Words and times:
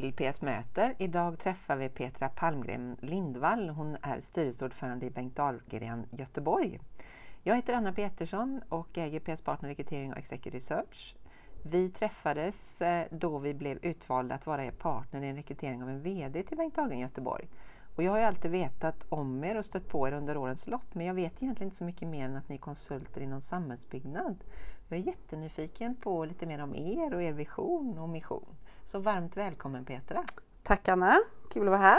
till 0.00 0.12
PS 0.12 0.42
Möter. 0.42 0.94
Idag 0.98 1.38
träffar 1.38 1.76
vi 1.76 1.88
Petra 1.88 2.28
Palmgren 2.28 2.96
Lindvall. 3.00 3.68
Hon 3.68 3.96
är 4.02 4.20
styrelseordförande 4.20 5.06
i 5.06 5.10
Bengt 5.10 5.36
Dahlgren 5.36 6.06
Göteborg. 6.10 6.80
Jag 7.42 7.56
heter 7.56 7.74
Anna 7.74 7.92
Petersson 7.92 8.60
och 8.68 8.98
äger 8.98 9.20
PS 9.20 9.42
Partner 9.42 9.68
Rekrytering 9.68 10.12
och 10.12 10.18
Executive 10.18 10.56
Research. 10.56 11.16
Vi 11.62 11.90
träffades 11.90 12.82
eh, 12.82 13.06
då 13.10 13.38
vi 13.38 13.54
blev 13.54 13.78
utvalda 13.82 14.34
att 14.34 14.46
vara 14.46 14.64
er 14.64 14.70
partner 14.70 15.22
i 15.22 15.28
en 15.28 15.36
rekrytering 15.36 15.82
av 15.82 15.88
en 15.88 16.02
VD 16.02 16.42
till 16.42 16.56
Bengt 16.56 16.74
Dahlgren 16.74 17.00
Göteborg. 17.00 17.48
Och 17.96 18.02
jag 18.02 18.10
har 18.10 18.18
ju 18.18 18.24
alltid 18.24 18.50
vetat 18.50 19.06
om 19.08 19.44
er 19.44 19.58
och 19.58 19.64
stött 19.64 19.88
på 19.88 20.08
er 20.08 20.12
under 20.12 20.36
årens 20.36 20.66
lopp 20.66 20.94
men 20.94 21.06
jag 21.06 21.14
vet 21.14 21.42
egentligen 21.42 21.66
inte 21.66 21.76
så 21.76 21.84
mycket 21.84 22.08
mer 22.08 22.24
än 22.24 22.36
att 22.36 22.48
ni 22.48 22.54
är 22.54 22.60
konsulter 22.60 23.20
inom 23.20 23.40
samhällsbyggnad. 23.40 24.44
Jag 24.88 24.98
är 24.98 25.02
jättenyfiken 25.02 25.96
på 25.96 26.24
lite 26.24 26.46
mer 26.46 26.62
om 26.62 26.74
er 26.74 27.14
och 27.14 27.22
er 27.22 27.32
vision 27.32 27.98
och 27.98 28.08
mission. 28.08 28.56
Så 28.84 28.98
varmt 28.98 29.36
välkommen 29.36 29.84
Petra! 29.84 30.24
Tack 30.62 30.88
Anna, 30.88 31.20
kul 31.50 31.62
att 31.62 31.70
vara 31.70 31.80
här! 31.80 31.98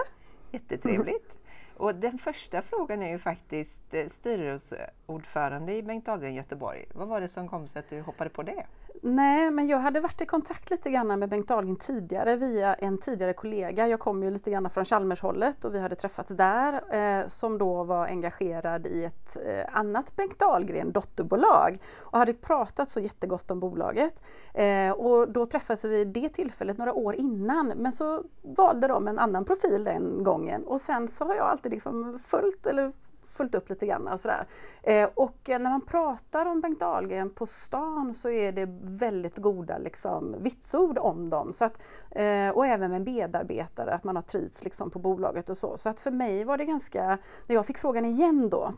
Jättetrevligt! 0.51 1.33
Och 1.77 1.95
den 1.95 2.17
första 2.17 2.61
frågan 2.61 3.01
är 3.01 3.09
ju 3.09 3.19
faktiskt 3.19 3.93
eh, 3.93 4.07
styrelseordförande 4.07 5.73
i 5.73 5.83
Bengt 5.83 6.05
Dahlgren 6.05 6.33
Göteborg. 6.33 6.85
Vad 6.93 7.07
var 7.07 7.21
det 7.21 7.27
som 7.27 7.47
kom 7.47 7.67
sig 7.67 7.79
att 7.79 7.89
du 7.89 8.01
hoppade 8.01 8.29
på 8.29 8.43
det? 8.43 8.65
Nej, 9.01 9.51
men 9.51 9.67
jag 9.67 9.77
hade 9.77 9.99
varit 9.99 10.21
i 10.21 10.25
kontakt 10.25 10.69
lite 10.69 10.91
grann 10.91 11.19
med 11.19 11.29
Bengt 11.29 11.47
Dahlgren 11.47 11.75
tidigare 11.75 12.35
via 12.35 12.73
en 12.73 12.97
tidigare 12.97 13.33
kollega. 13.33 13.87
Jag 13.87 13.99
kom 13.99 14.23
ju 14.23 14.31
lite 14.31 14.51
grann 14.51 14.69
från 14.69 14.85
Chalmershållet 14.85 15.65
och 15.65 15.73
vi 15.73 15.79
hade 15.79 15.95
träffats 15.95 16.29
där 16.29 16.73
eh, 16.73 17.27
som 17.27 17.57
då 17.57 17.83
var 17.83 18.07
engagerad 18.07 18.87
i 18.87 19.03
ett 19.03 19.37
eh, 19.45 19.77
annat 19.77 20.15
Bengt 20.15 20.39
Dahlgren 20.39 20.91
dotterbolag 20.91 21.79
och 21.97 22.19
hade 22.19 22.33
pratat 22.33 22.89
så 22.89 22.99
jättegott 22.99 23.51
om 23.51 23.59
bolaget. 23.59 24.23
Eh, 24.53 24.91
och 24.91 25.31
då 25.31 25.45
träffades 25.45 25.85
vi 25.85 26.05
det 26.05 26.29
tillfället 26.29 26.77
några 26.77 26.93
år 26.93 27.15
innan 27.15 27.67
men 27.67 27.91
så 27.91 28.23
valde 28.41 28.87
de 28.87 29.07
en 29.07 29.19
annan 29.19 29.45
profil 29.45 29.83
den 29.83 30.23
gången 30.23 30.63
och 30.63 30.81
sen 30.81 31.07
så 31.07 31.25
har 31.25 31.35
jag 31.35 31.45
alltid 31.45 31.71
liksom 31.71 32.19
följt 32.23 32.67
eller 32.67 32.93
följt 33.35 33.55
upp 33.55 33.69
lite 33.69 33.85
grann 33.85 34.07
och 34.07 34.19
sådär. 34.19 34.47
Eh, 34.83 35.09
och 35.13 35.49
eh, 35.49 35.59
när 35.59 35.69
man 35.69 35.81
pratar 35.81 36.45
om 36.45 36.61
Bengt 36.61 36.79
Dahlgren 36.79 37.29
på 37.29 37.45
stan 37.45 38.13
så 38.13 38.29
är 38.29 38.51
det 38.51 38.67
väldigt 38.81 39.37
goda 39.37 39.77
liksom, 39.77 40.35
vitsord 40.39 40.97
om 40.97 41.29
dem. 41.29 41.53
Så 41.53 41.65
att, 41.65 41.81
eh, 42.11 42.49
och 42.49 42.65
även 42.65 42.91
med 42.91 43.01
medarbetare, 43.01 43.93
att 43.93 44.03
man 44.03 44.15
har 44.15 44.23
trivts 44.23 44.63
liksom, 44.63 44.91
på 44.91 44.99
bolaget 44.99 45.49
och 45.49 45.57
så. 45.57 45.77
Så 45.77 45.89
att 45.89 45.99
för 45.99 46.11
mig 46.11 46.43
var 46.43 46.57
det 46.57 46.65
ganska, 46.65 47.17
när 47.47 47.55
jag 47.55 47.65
fick 47.65 47.77
frågan 47.77 48.05
igen 48.05 48.49
då, 48.49 48.73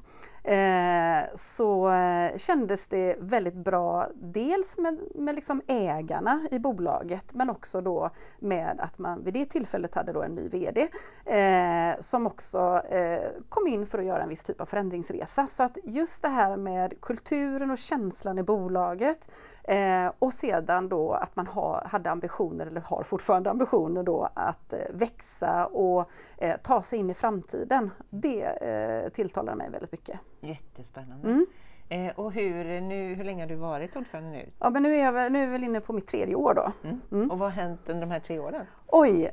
eh, 0.47 1.35
så 1.35 1.89
eh, 1.89 2.37
kändes 2.37 2.87
det 2.87 3.15
väldigt 3.19 3.53
bra 3.53 4.07
dels 4.15 4.77
med, 4.77 4.99
med 5.15 5.35
liksom 5.35 5.61
ägarna 5.67 6.47
i 6.51 6.59
bolaget 6.59 7.33
men 7.33 7.49
också 7.49 7.81
då 7.81 8.09
med 8.39 8.79
att 8.79 8.97
man 8.97 9.23
vid 9.23 9.33
det 9.33 9.45
tillfället 9.45 9.95
hade 9.95 10.13
då 10.13 10.23
en 10.23 10.31
ny 10.31 10.49
VD 10.49 10.87
eh, 11.25 11.99
som 11.99 12.27
också 12.27 12.81
eh, 12.89 13.29
kom 13.49 13.67
in 13.67 13.85
för 13.85 13.99
att 13.99 14.05
göra 14.05 14.23
en 14.23 14.29
viss 14.29 14.43
typ 14.43 14.61
av 14.61 14.65
förändringsresa. 14.65 15.47
Så 15.47 15.63
att 15.63 15.77
just 15.83 16.21
det 16.21 16.29
här 16.29 16.57
med 16.57 17.01
kulturen 17.01 17.71
och 17.71 17.77
känslan 17.77 18.39
i 18.39 18.43
bolaget 18.43 19.29
Eh, 19.67 20.11
och 20.19 20.33
sedan 20.33 20.89
då 20.89 21.13
att 21.13 21.35
man 21.35 21.47
ha, 21.47 21.87
hade 21.87 22.11
ambitioner, 22.11 22.65
eller 22.65 22.81
har 22.81 23.03
fortfarande 23.03 23.49
ambitioner 23.49 24.03
då, 24.03 24.29
att 24.33 24.73
eh, 24.73 24.79
växa 24.93 25.65
och 25.65 26.09
eh, 26.37 26.57
ta 26.63 26.81
sig 26.81 26.99
in 26.99 27.09
i 27.09 27.13
framtiden. 27.13 27.91
Det 28.09 28.43
eh, 28.43 29.09
tilltalar 29.09 29.55
mig 29.55 29.69
väldigt 29.69 29.91
mycket. 29.91 30.19
Jättespännande. 30.39 31.27
Mm. 31.27 31.45
Eh, 31.89 32.13
och 32.15 32.31
hur, 32.31 32.81
nu, 32.81 33.13
hur 33.13 33.23
länge 33.23 33.43
har 33.43 33.49
du 33.49 33.55
varit 33.55 33.95
ordförande 33.95 34.29
nu? 34.29 34.49
Ja, 34.59 34.69
men 34.69 34.83
nu 34.83 34.95
är 34.95 35.03
jag 35.03 35.31
nu 35.31 35.39
är 35.39 35.43
jag 35.43 35.51
väl 35.51 35.63
inne 35.63 35.81
på 35.81 35.93
mitt 35.93 36.07
tredje 36.07 36.35
år 36.35 36.53
då. 36.53 36.71
Mm. 36.83 37.01
Mm. 37.11 37.31
Och 37.31 37.39
vad 37.39 37.51
har 37.51 37.61
hänt 37.61 37.89
under 37.89 38.01
de 38.01 38.11
här 38.11 38.19
tre 38.19 38.39
åren? 38.39 38.65
Oj! 38.89 39.31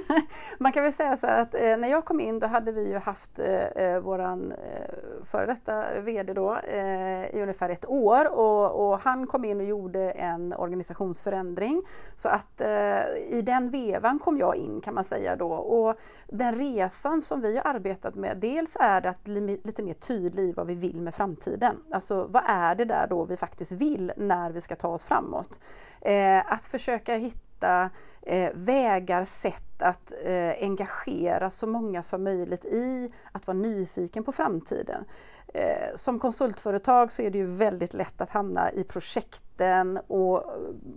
Man 0.58 0.72
kan 0.72 0.82
väl 0.82 0.92
säga 0.92 1.16
så 1.16 1.26
här 1.26 1.42
att 1.42 1.54
eh, 1.54 1.76
när 1.76 1.88
jag 1.88 2.04
kom 2.04 2.20
in 2.20 2.38
då 2.38 2.46
hade 2.46 2.72
vi 2.72 2.88
ju 2.88 2.98
haft 2.98 3.38
eh, 3.38 3.64
eh 3.64 3.98
våran 3.98 4.52
eh, 4.52 5.24
före 5.24 5.46
detta 5.46 6.00
VD 6.00 6.32
då 6.32 6.56
eh, 6.56 7.34
i 7.34 7.42
ungefär 7.42 7.68
ett 7.68 7.88
år 7.88 8.32
och, 8.32 8.90
och, 8.90 8.98
han 8.98 9.26
kom 9.26 9.44
in 9.44 9.60
och 9.60 9.66
gjorde 9.66 10.10
en 10.10 10.52
organisationsförändring. 10.52 11.82
Så 12.14 12.28
att 12.28 12.60
eh, 12.60 13.06
i 13.28 13.42
den 13.46 13.70
vevan 13.70 14.18
kom 14.18 14.38
jag 14.38 14.56
in 14.56 14.80
kan 14.80 14.94
man 14.94 15.04
säga 15.04 15.36
då 15.36 15.52
och 15.52 15.96
den 16.26 16.54
resan 16.54 17.22
som 17.22 17.40
vi 17.40 17.56
har 17.56 17.74
arbetat 17.74 18.14
med, 18.14 18.36
dels 18.36 18.76
är 18.80 19.00
det 19.00 19.10
att 19.10 19.24
bli 19.24 19.60
lite 19.64 19.82
mer 19.82 19.94
tydlig 19.94 20.44
i 20.44 20.52
vad 20.52 20.66
vi 20.66 20.74
vill 20.74 21.00
med 21.00 21.14
framtiden. 21.14 21.76
Alltså 21.92 22.26
vad 22.30 22.42
är 22.46 22.74
det 22.74 22.84
där 22.84 23.06
då 23.06 23.24
vi 23.24 23.36
faktiskt 23.36 23.72
vill 23.72 24.12
när 24.16 24.50
vi 24.50 24.60
ska 24.60 24.76
ta 24.76 24.88
oss 24.88 25.04
framåt? 25.04 25.60
Eh, 26.00 26.52
att 26.52 26.64
försöka 26.64 27.14
hitta 27.14 27.90
eh, 28.26 28.50
vägar, 28.54 29.24
sätt 29.24 29.82
att 29.82 30.12
eh, 30.24 30.52
engagera 30.60 31.50
så 31.50 31.66
många 31.66 32.02
som 32.02 32.24
möjligt 32.24 32.64
i 32.64 33.12
att 33.32 33.46
vara 33.46 33.56
nyfiken 33.56 34.24
på 34.24 34.32
framtiden. 34.32 35.04
Eh, 35.54 35.94
som 35.94 36.18
konsultföretag 36.18 37.12
så 37.12 37.22
är 37.22 37.30
det 37.30 37.38
ju 37.38 37.46
väldigt 37.46 37.94
lätt 37.94 38.20
att 38.20 38.30
hamna 38.30 38.72
i 38.72 38.84
projekten 38.84 39.98
och, 40.06 40.44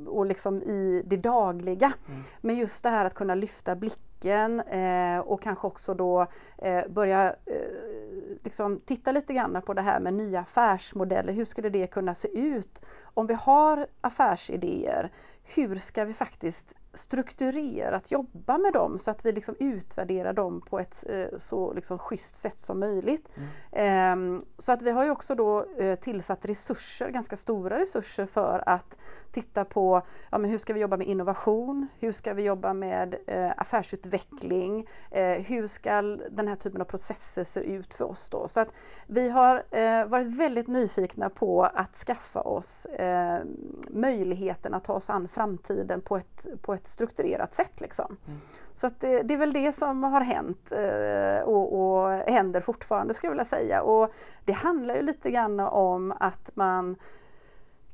och 0.06 0.26
liksom 0.26 0.64
i 0.64 1.04
det 1.06 1.18
dagliga. 1.18 1.94
Mm. 2.08 2.22
Men 2.42 2.58
just 2.58 2.84
det 2.84 2.90
här 2.90 3.06
att 3.06 3.14
kunna 3.14 3.36
lyfta 3.36 3.76
blicken 3.76 4.60
eh, 4.60 5.20
och 5.20 5.42
kanske 5.42 5.68
också 5.68 5.94
då 5.94 6.28
eh, 6.58 6.88
börja 6.90 7.36
eh, 7.46 8.38
liksom 8.44 8.82
titta 8.86 9.12
lite 9.12 9.34
grann 9.34 9.62
på 9.66 9.74
det 9.74 9.82
här 9.82 10.00
med 10.00 10.14
nya 10.14 10.40
affärsmodeller. 10.40 11.34
Hur 11.34 11.46
skulle 11.46 11.70
det 11.70 11.88
kunna 11.88 12.14
se 12.14 12.40
ut? 12.40 12.82
Om 13.02 13.28
vi 13.28 13.34
har 13.34 13.88
affärsidéer, 14.02 15.12
hur 15.44 15.76
ska 15.76 16.06
vi 16.06 16.14
faktiskt 16.14 16.76
strukturerat 16.98 18.12
jobba 18.12 18.58
med 18.58 18.74
dem 18.74 19.00
så 19.00 19.12
att 19.12 19.26
vi 19.26 19.32
liksom 19.32 19.56
utvärderar 19.60 20.34
dem 20.34 20.62
på 20.62 20.80
ett 20.80 21.04
eh, 21.10 21.38
så 21.38 21.74
liksom 21.74 22.00
schysst 22.00 22.36
sätt 22.36 22.60
som 22.60 22.80
möjligt. 22.80 23.30
Mm. 23.72 24.38
Eh, 24.38 24.44
så 24.58 24.72
att 24.72 24.82
vi 24.82 24.92
har 24.92 25.04
ju 25.04 25.12
också 25.12 25.36
då 25.36 25.66
eh, 25.78 26.00
tillsatt 26.00 26.46
resurser, 26.46 27.10
ganska 27.10 27.38
stora 27.38 27.80
resurser 27.80 28.26
för 28.26 28.64
att 28.66 28.98
titta 29.32 29.66
på 29.66 30.02
ja, 30.32 30.38
men 30.38 30.52
hur 30.52 30.58
ska 30.58 30.74
vi 30.74 30.80
jobba 30.80 30.98
med 30.98 31.08
innovation, 31.08 31.88
hur 32.00 32.12
ska 32.12 32.34
vi 32.34 32.44
jobba 32.44 32.74
med 32.74 33.16
eh, 33.28 33.52
affärsutveckling, 33.58 34.88
hur 35.46 35.68
ska 35.68 36.02
den 36.32 36.48
här 36.48 36.56
typen 36.56 36.82
av 36.82 36.86
processer 36.86 37.44
se 37.44 37.60
ut 37.60 37.94
för 37.94 38.06
oss 38.06 38.30
då. 38.30 38.48
Så 38.48 38.60
att 38.60 38.68
vi 39.08 39.30
har 39.30 39.64
varit 40.06 40.40
väldigt 40.40 40.68
nyfikna 40.68 41.30
på 41.30 41.64
att 41.64 41.96
skaffa 41.96 42.42
oss 42.42 42.88
möjligheten 43.90 44.74
att 44.74 44.84
ta 44.84 44.94
oss 44.94 45.10
an 45.10 45.28
framtiden 45.28 46.02
på 46.02 46.18
ett, 46.18 46.48
på 46.62 46.74
ett 46.74 46.87
strukturerat 46.88 47.54
sätt. 47.54 47.82
Liksom. 47.82 48.18
Mm. 48.28 48.40
Så 48.74 48.90
det, 49.00 49.22
det, 49.24 49.34
är 49.34 49.38
väl 49.38 49.54
det 49.54 49.76
som 49.76 50.04
har 50.04 50.22
hänt 50.22 50.72
eh, 50.72 51.48
och, 51.48 51.74
och 51.74 52.12
händer 52.12 52.62
fortfarande 52.62 53.14
skulle 53.14 53.28
jag 53.28 53.34
vilja 53.34 53.46
säga. 53.46 53.82
Och 53.82 54.14
det 54.46 54.52
handlar 54.52 54.96
ju 54.96 55.02
lite 55.02 55.32
grann 55.32 55.60
om 55.60 56.14
att 56.20 56.52
man 56.54 56.96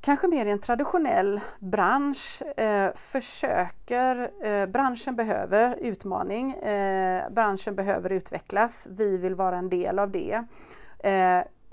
kanske 0.04 0.28
mer 0.28 0.46
i 0.46 0.52
en 0.52 0.60
traditionell 0.60 1.42
bransch 1.60 2.42
eh, 2.58 2.94
försöker, 2.96 4.32
eh, 4.46 4.66
branschen 4.66 5.16
behöver 5.16 5.78
utmaning, 5.82 6.52
eh, 6.54 7.30
branschen 7.30 7.76
behöver 7.76 8.12
utvecklas, 8.12 8.88
vi 8.90 9.18
vill 9.18 9.36
vara 9.36 9.58
en 9.58 9.70
del 9.70 10.00
av 10.00 10.12
det. 10.12 10.44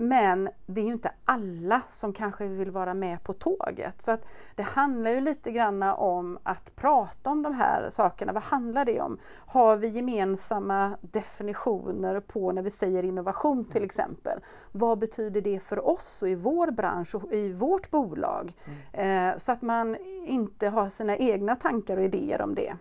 Men 0.01 0.49
det 0.65 0.81
är 0.81 0.85
ju 0.85 0.91
inte 0.91 1.11
alla 1.25 1.81
som 1.89 2.13
kanske 2.13 2.47
vill 2.47 2.71
vara 2.71 2.93
med 2.93 3.23
på 3.23 3.33
tåget. 3.33 4.01
Så 4.01 4.11
att 4.11 4.25
det 4.55 4.63
handlar 4.63 5.11
ju 5.11 5.21
lite 5.21 5.51
grann 5.51 5.83
om 5.83 6.39
att 6.43 6.75
prata 6.75 7.29
om 7.29 7.41
de 7.41 7.53
här 7.53 7.89
sakerna. 7.89 8.33
Vad 8.33 8.43
handlar 8.43 8.85
det 8.85 9.01
om? 9.01 9.17
Har 9.27 9.77
vi 9.77 9.87
gemensamma 9.87 10.97
definitioner 11.01 12.19
på 12.19 12.51
när 12.51 12.61
vi 12.61 12.71
säger 12.71 13.03
innovation 13.03 13.65
till 13.65 13.83
exempel? 13.83 14.39
Vad 14.71 14.99
betyder 14.99 15.41
det 15.41 15.63
för 15.63 15.87
oss 15.87 16.21
och 16.21 16.29
i 16.29 16.35
vår 16.35 16.71
bransch 16.71 17.15
och 17.15 17.33
i 17.33 17.53
vårt 17.53 17.91
bolag? 17.91 18.53
Mm. 18.93 19.29
Eh, 19.31 19.37
så 19.37 19.51
att 19.51 19.61
man 19.61 19.97
inte 20.25 20.67
har 20.67 20.89
sina 20.89 21.17
egna 21.17 21.55
tankar 21.55 21.97
och 21.97 22.03
idéer 22.03 22.41
om 22.41 22.55
det. 22.55 22.73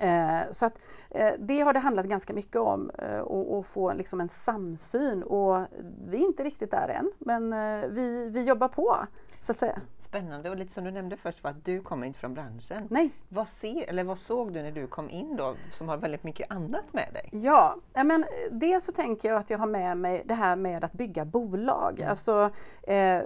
Eh, 0.00 0.40
så 0.50 0.66
att 0.66 0.78
eh, 1.10 1.32
det 1.38 1.60
har 1.60 1.72
det 1.72 1.78
handlat 1.78 2.06
ganska 2.06 2.32
mycket 2.32 2.56
om 2.56 2.90
eh, 2.98 3.20
att 3.20 3.66
få 3.66 3.92
liksom 3.92 4.20
en 4.20 4.28
samsyn 4.28 5.22
och 5.22 5.66
vi 6.08 6.16
är 6.16 6.26
inte 6.26 6.44
riktigt 6.44 6.70
där 6.70 6.88
än 6.88 7.10
men 7.18 7.52
eh, 7.52 7.88
vi, 7.90 8.28
vi 8.30 8.44
jobbar 8.44 8.68
på 8.68 8.96
så 9.40 9.52
att 9.52 9.58
säga. 9.58 9.80
Spännande 10.10 10.50
och 10.50 10.56
lite 10.56 10.72
som 10.72 10.84
du 10.84 10.90
nämnde 10.90 11.16
först 11.16 11.42
var 11.44 11.50
att 11.50 11.64
du 11.64 11.80
kommer 11.80 12.06
inte 12.06 12.18
från 12.18 12.34
branschen. 12.34 12.86
Nej. 12.90 13.10
Vad, 13.28 13.48
se, 13.48 13.84
eller 13.88 14.04
vad 14.04 14.18
såg 14.18 14.52
du 14.52 14.62
när 14.62 14.72
du 14.72 14.86
kom 14.86 15.10
in 15.10 15.36
då 15.36 15.54
som 15.72 15.88
har 15.88 15.96
väldigt 15.96 16.24
mycket 16.24 16.50
annat 16.50 16.92
med 16.92 17.08
dig? 17.12 17.28
Ja, 17.32 17.76
men 17.92 18.24
dels 18.50 18.84
så 18.84 18.92
tänker 18.92 19.28
jag 19.28 19.38
att 19.38 19.50
jag 19.50 19.58
har 19.58 19.66
med 19.66 19.96
mig 19.96 20.22
det 20.24 20.34
här 20.34 20.56
med 20.56 20.84
att 20.84 20.92
bygga 20.92 21.24
bolag. 21.24 21.98
Mm. 21.98 22.10
Alltså, 22.10 22.50
eh, 22.82 23.22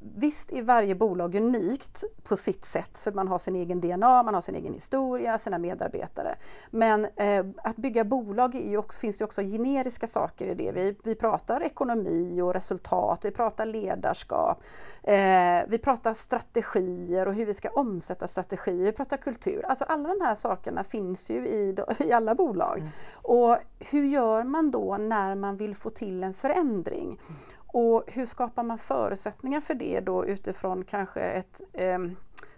visst 0.00 0.52
är 0.52 0.62
varje 0.62 0.94
bolag 0.94 1.34
unikt 1.34 2.04
på 2.22 2.36
sitt 2.36 2.64
sätt 2.64 2.98
för 2.98 3.12
man 3.12 3.28
har 3.28 3.38
sin 3.38 3.56
egen 3.56 3.80
DNA, 3.80 4.22
man 4.22 4.34
har 4.34 4.40
sin 4.40 4.54
egen 4.54 4.74
historia, 4.74 5.38
sina 5.38 5.58
medarbetare. 5.58 6.34
Men 6.70 7.04
eh, 7.04 7.46
att 7.56 7.76
bygga 7.76 8.04
bolag 8.04 8.54
är 8.54 8.70
ju 8.70 8.76
också, 8.76 9.00
finns 9.00 9.18
det 9.18 9.24
också 9.24 9.42
generiska 9.42 10.06
saker 10.06 10.46
i 10.46 10.54
det. 10.54 10.72
Vi, 10.72 10.96
vi 11.04 11.14
pratar 11.14 11.62
ekonomi 11.62 12.40
och 12.40 12.54
resultat, 12.54 13.24
vi 13.24 13.30
pratar 13.30 13.66
ledarskap, 13.66 14.62
eh, 15.02 15.60
vi 15.68 15.78
pratar 15.82 16.07
prata 16.08 16.14
strategier 16.14 17.28
och 17.28 17.34
hur 17.34 17.46
vi 17.46 17.54
ska 17.54 17.70
omsätta 17.70 18.28
strategier, 18.28 18.84
vi 18.84 18.92
pratar 18.92 19.16
kultur. 19.16 19.64
Alltså 19.66 19.84
alla 19.84 20.08
de 20.08 20.24
här 20.24 20.34
sakerna 20.34 20.84
finns 20.84 21.30
ju 21.30 21.46
i, 21.46 21.76
i 21.98 22.12
alla 22.12 22.34
bolag. 22.34 22.78
Mm. 22.78 22.90
Och 23.12 23.56
hur 23.78 24.04
gör 24.04 24.44
man 24.44 24.70
då 24.70 24.96
när 24.96 25.34
man 25.34 25.56
vill 25.56 25.74
få 25.74 25.90
till 25.90 26.24
en 26.24 26.34
förändring? 26.34 27.06
Mm. 27.06 27.40
Och 27.66 28.04
hur 28.06 28.26
skapar 28.26 28.62
man 28.62 28.78
förutsättningar 28.78 29.60
för 29.60 29.74
det 29.74 30.00
då 30.00 30.26
utifrån 30.26 30.84
kanske 30.84 31.20
ett 31.20 31.60
eh, 31.72 31.98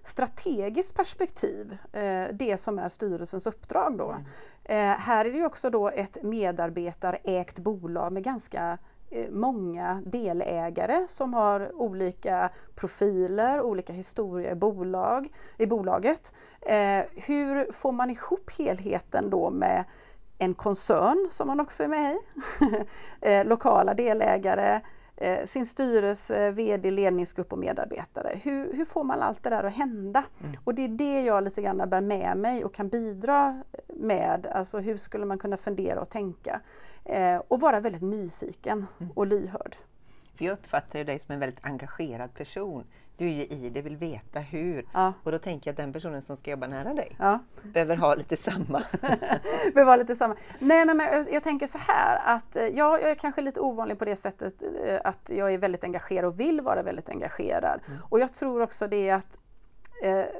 strategiskt 0.03 0.97
perspektiv, 0.97 1.79
eh, 1.93 2.27
det 2.33 2.61
som 2.61 2.79
är 2.79 2.89
styrelsens 2.89 3.47
uppdrag 3.47 3.99
då. 3.99 4.11
Mm. 4.11 4.25
Eh, 4.65 4.99
här 4.99 5.25
är 5.25 5.33
det 5.33 5.47
också 5.47 5.71
då 5.71 5.89
ett 5.89 6.23
medarbetarägt 6.23 7.59
bolag 7.59 8.13
med 8.13 8.23
ganska 8.23 8.79
många 9.31 10.03
delägare 10.07 11.07
som 11.09 11.35
har 11.35 11.73
olika 11.75 12.51
profiler, 12.75 13.61
olika 13.61 13.93
historier 13.93 14.53
i, 14.53 14.55
bolag, 14.55 15.33
i 15.59 15.67
bolaget. 15.67 16.35
Eh, 16.61 17.03
hur 17.15 17.73
får 17.73 17.93
man 17.93 18.11
ihop 18.11 18.51
helheten 18.59 19.31
då 19.31 19.51
med 19.51 19.85
en 20.39 20.55
koncern 20.55 21.29
som 21.31 21.47
man 21.47 21.61
också 21.61 21.83
är 21.85 21.89
med 21.89 22.15
i, 22.15 22.19
eh, 23.21 23.45
lokala 23.45 23.95
delägare, 23.95 24.81
eh, 25.17 25.47
sin 25.47 25.67
styrelse, 25.67 26.51
VD, 26.51 26.91
ledningsgrupp 26.91 27.53
och 27.53 27.59
medarbetare. 27.59 28.41
Hur, 28.43 28.73
hur 28.73 28.85
får 28.85 29.05
man 29.05 29.23
allt 29.23 29.43
det 29.43 29.51
där 29.51 29.65
att 29.65 29.75
hända? 29.75 30.25
Mm. 30.41 30.57
Och 30.65 30.75
det 30.75 30.85
är 30.85 30.89
det 30.89 31.23
jag 31.23 31.45
lite 31.45 31.63
grann 31.63 31.91
bär 31.91 32.01
med 32.01 32.37
mig 32.37 32.65
och 32.65 32.75
kan 32.75 32.89
bidra 32.89 33.63
med. 33.89 34.47
Alltså 34.47 34.79
hur 34.79 34.97
skulle 34.97 35.27
man 35.27 35.39
kunna 35.39 35.57
fundera 35.57 36.01
och 36.01 36.11
tänka? 36.11 36.61
Eh, 37.11 37.43
och 37.49 37.61
vara 37.61 37.81
väldigt 37.81 38.03
nyfiken 38.03 38.87
mm. 39.01 39.13
och 39.15 39.27
lyhörd. 39.27 39.77
För 40.37 40.45
jag 40.45 40.53
uppfattar 40.53 41.05
dig 41.05 41.19
som 41.19 41.33
en 41.33 41.41
väldigt 41.41 41.65
engagerad 41.65 42.35
person 42.35 42.85
du 43.21 43.27
är 43.27 43.33
ju 43.33 43.45
i 43.45 43.71
det, 43.71 43.83
vill 43.83 43.97
veta 43.97 44.41
hur. 44.41 44.85
Ja. 44.93 45.13
Och 45.23 45.33
då 45.33 45.39
tänker 45.39 45.69
jag 45.69 45.73
att 45.73 45.77
den 45.77 45.93
personen 45.93 46.23
som 46.23 46.37
ska 46.37 46.51
jobba 46.51 46.67
nära 46.67 46.95
dig 46.95 47.17
ja. 47.19 47.39
behöver 47.63 47.97
ha 47.97 48.15
lite 48.15 48.37
samma. 48.37 48.83
behöver 49.75 49.85
ha 49.85 49.97
lite 49.97 50.17
samma. 50.17 50.37
Nej 50.59 50.87
men, 50.87 50.97
men 50.97 51.07
jag, 51.07 51.33
jag, 51.33 51.43
tänker 51.43 51.67
så 51.67 51.79
här 51.79 52.37
att 52.37 52.57
eh, 52.57 52.67
ja, 52.67 52.99
jag 53.01 53.11
är 53.11 53.15
kanske 53.15 53.41
lite 53.41 53.61
ovanlig 53.61 53.99
på 53.99 54.05
det 54.05 54.17
sättet 54.17 54.63
eh, 54.85 55.01
att 55.05 55.31
jag 55.35 55.55
är 55.55 55.59
väldigt 55.59 55.85
engagerad 55.85 56.25
och 56.25 56.41
vill 56.41 56.61
vara 56.61 56.83
väldigt 56.83 57.09
engagerad. 57.09 57.81
Mm. 57.87 57.99
Och 58.09 58.21
jag 58.21 58.35
tror 58.35 58.63
också 58.63 58.87
det 58.87 59.11
att 59.11 59.39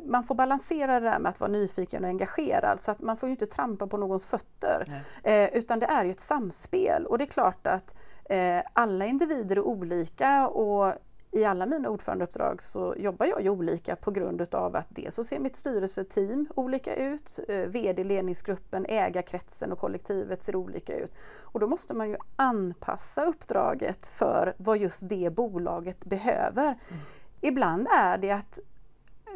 man 0.03 0.25
får 0.25 0.35
balansera 0.35 1.01
det 1.01 1.11
där 1.11 1.19
med 1.19 1.31
att 1.31 1.41
vara 1.41 1.51
nyfiken 1.51 2.05
och 2.05 2.11
engagerad 2.11 2.81
så 2.81 2.91
att 2.91 3.01
man 3.01 3.17
får 3.17 3.29
ju 3.29 3.31
inte 3.31 3.47
trampa 3.47 3.87
på 3.87 3.97
någons 3.97 4.27
fötter. 4.27 5.03
Eh, 5.23 5.57
utan 5.57 5.79
det 5.79 5.87
är 5.87 6.05
ju 6.05 6.11
ett 6.11 6.21
samspel 6.21 7.07
och 7.07 7.19
det 7.19 7.25
är 7.25 7.27
klart 7.27 7.67
att 7.67 7.95
eh, 8.25 8.63
alla 8.73 9.07
individer 9.07 9.57
är 9.57 9.61
olika 9.61 10.49
och 10.49 10.95
i 11.33 11.45
alla 11.45 11.67
mina 11.67 11.89
ordförandeuppdrag 11.89 12.63
så 12.63 12.95
jobbar 12.99 13.27
jag 13.27 13.43
ju 13.43 13.51
olika 13.51 13.97
på 13.97 14.11
grund 14.11 14.41
utav 14.41 14.77
att 14.77 14.87
dels 14.89 15.15
så 15.15 15.25
ser 15.25 15.39
mitt 15.39 15.57
styrelseteam 15.57 16.47
olika 16.55 16.95
ut, 16.95 17.39
eh, 17.49 17.57
VD, 17.57 18.05
ledningsgruppen, 18.05 18.87
ägarkretsen 18.89 19.73
och 19.73 19.79
kollektivet 19.79 20.43
ser 20.43 20.57
olika 20.57 20.99
ut. 20.99 21.13
Och 21.41 21.61
då 21.61 21.67
måste 21.67 21.95
man 21.95 22.09
ju 22.11 22.17
anpassa 22.37 23.25
uppdraget 23.25 24.07
för 24.07 24.55
vad 24.57 24.79
just 24.79 25.09
det 25.09 25.31
bolaget 25.35 26.05
behöver. 26.05 26.65
Mm. 26.67 27.03
Ibland 27.41 27.89
är 27.91 28.19
det 28.19 28.31
att 28.31 28.59
Eh, 28.59 28.80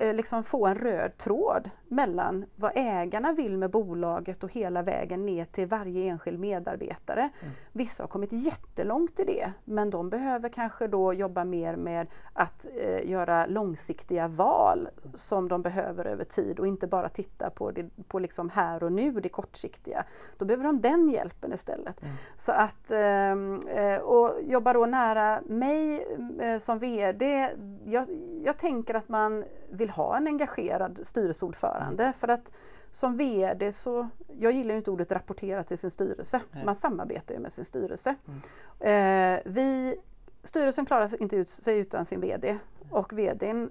Eh, 0.00 0.14
liksom 0.14 0.44
få 0.44 0.67
en 0.67 0.75
röd 0.75 1.19
tråd 1.19 1.70
mellan 1.94 2.44
vad 2.56 2.73
ägarna 2.75 3.32
vill 3.32 3.58
med 3.58 3.70
bolaget 3.70 4.44
och 4.44 4.52
hela 4.52 4.82
vägen 4.82 5.26
ner 5.26 5.44
till 5.44 5.67
varje 5.67 6.11
enskild 6.11 6.41
medarbetare. 6.41 7.20
Mm. 7.20 7.55
Vissa 7.73 8.02
har 8.02 8.08
kommit 8.08 8.32
jättelångt 8.32 9.20
i 9.20 9.25
det 9.25 9.52
men 9.64 9.91
de 9.91 10.11
behöver 10.11 10.49
kanske 10.49 10.87
då 10.87 11.12
jobba 11.12 11.44
mer 11.44 11.76
med 11.76 12.06
att 12.32 12.67
eh, 12.76 13.11
göra 13.11 13.46
långsiktiga 13.46 14.29
val 14.29 14.88
som 15.14 15.49
de 15.49 15.62
behöver 15.62 16.05
över 16.05 16.25
tid 16.25 16.61
och 16.61 16.67
inte 16.67 16.87
bara 16.87 17.08
titta 17.08 17.50
på, 17.50 17.70
det, 17.70 17.91
på 18.08 18.19
liksom 18.19 18.50
här 18.50 18.82
och 18.82 18.93
nu, 18.93 19.12
det 19.12 19.29
kortsiktiga. 19.29 20.05
Då 20.38 20.44
behöver 20.44 20.64
de 20.64 20.81
den 20.81 21.11
hjälpen 21.11 21.52
istället. 21.52 22.02
Mm. 22.02 22.14
Så 22.37 22.52
att 22.52 22.91
ehm, 22.91 23.61
eh, 23.69 23.99
och 23.99 24.43
jobba 24.43 24.73
då 24.73 24.87
nära 24.87 25.41
mig 25.46 26.06
eh, 26.41 26.58
som 26.58 26.79
VD, 26.79 27.50
jag, 27.85 28.06
jag 28.44 28.58
tänker 28.58 28.94
att 28.94 29.08
man 29.08 29.44
vill 29.70 29.91
ha 29.91 30.17
en 30.17 30.26
engagerad 30.26 31.00
styrelseordförande 31.02 31.83
mm. 31.88 32.12
för 32.12 32.28
att 32.28 32.52
som 32.90 33.16
VD 33.16 33.72
så, 33.72 34.08
jag 34.38 34.52
gillar 34.52 34.75
inte 34.75 34.90
ordet 34.90 35.12
rapportera 35.12 35.64
till 35.64 35.78
sin 35.78 35.90
styrelse, 35.90 36.40
Nej. 36.52 36.64
man 36.64 36.75
samarbetar 36.75 37.34
ju 37.34 37.40
med 37.40 37.52
sin 37.52 37.64
styrelse. 37.64 38.14
Mm. 38.26 38.40
Eh, 38.81 39.42
vi, 39.44 39.96
styrelsen 40.42 40.86
klarar 40.86 41.08
sig 41.08 41.22
inte 41.22 41.36
ut, 41.36 41.48
sig 41.48 41.78
utan 41.78 42.04
sin 42.04 42.20
VD 42.20 42.58
och 42.90 43.12
VDn 43.12 43.70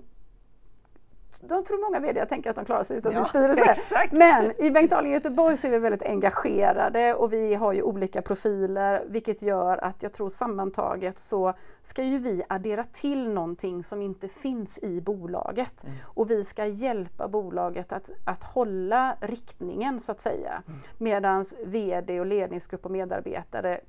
de 1.42 1.64
tror 1.64 1.82
många 1.82 2.00
VD 2.00 2.26
tänker 2.26 2.50
att 2.50 2.56
de 2.56 2.66
klarar 2.66 2.84
sig 2.84 2.98
utan 2.98 3.12
ja, 3.12 3.20
sin 3.20 3.30
styrelse. 3.30 3.64
Exakt. 3.64 4.14
Men 4.14 4.62
i 4.62 4.72
Bengt 4.72 4.92
Dahlgren 4.92 5.14
Göteborg 5.14 5.58
så 5.58 5.68
är 5.68 5.72
vi 5.72 5.80
väldigt 5.80 6.04
engagerade 6.04 7.14
och 7.14 7.34
vi 7.34 7.56
har 7.56 7.74
ju 7.74 7.82
olika 7.82 8.22
profiler 8.22 9.04
vilket 9.08 9.42
gör 9.42 9.78
att 9.78 10.04
jag 10.04 10.14
tror 10.14 10.30
sammantaget 10.30 11.18
så 11.18 11.54
ska 11.82 12.04
ju 12.04 12.20
vi 12.20 12.44
addera 12.50 12.84
till 12.84 13.30
någonting 13.30 13.84
som 13.84 14.02
inte 14.02 14.28
finns 14.28 14.78
i 14.78 15.02
bolaget. 15.02 15.84
Mm. 15.84 15.96
Och 16.04 16.32
vi 16.32 16.46
ska 16.46 16.66
hjälpa 16.66 17.28
bolaget 17.28 17.94
att, 17.94 18.10
att 18.26 18.44
hålla 18.44 19.16
riktningen 19.22 20.00
så 20.00 20.12
att 20.12 20.22
säga. 20.22 20.64
Mm. 20.68 20.80
Medan 20.98 21.46
VD 21.66 22.20
och 22.20 22.26
ledningsgrupp 22.26 22.86
och 22.86 22.92
medarbetare 22.92 23.80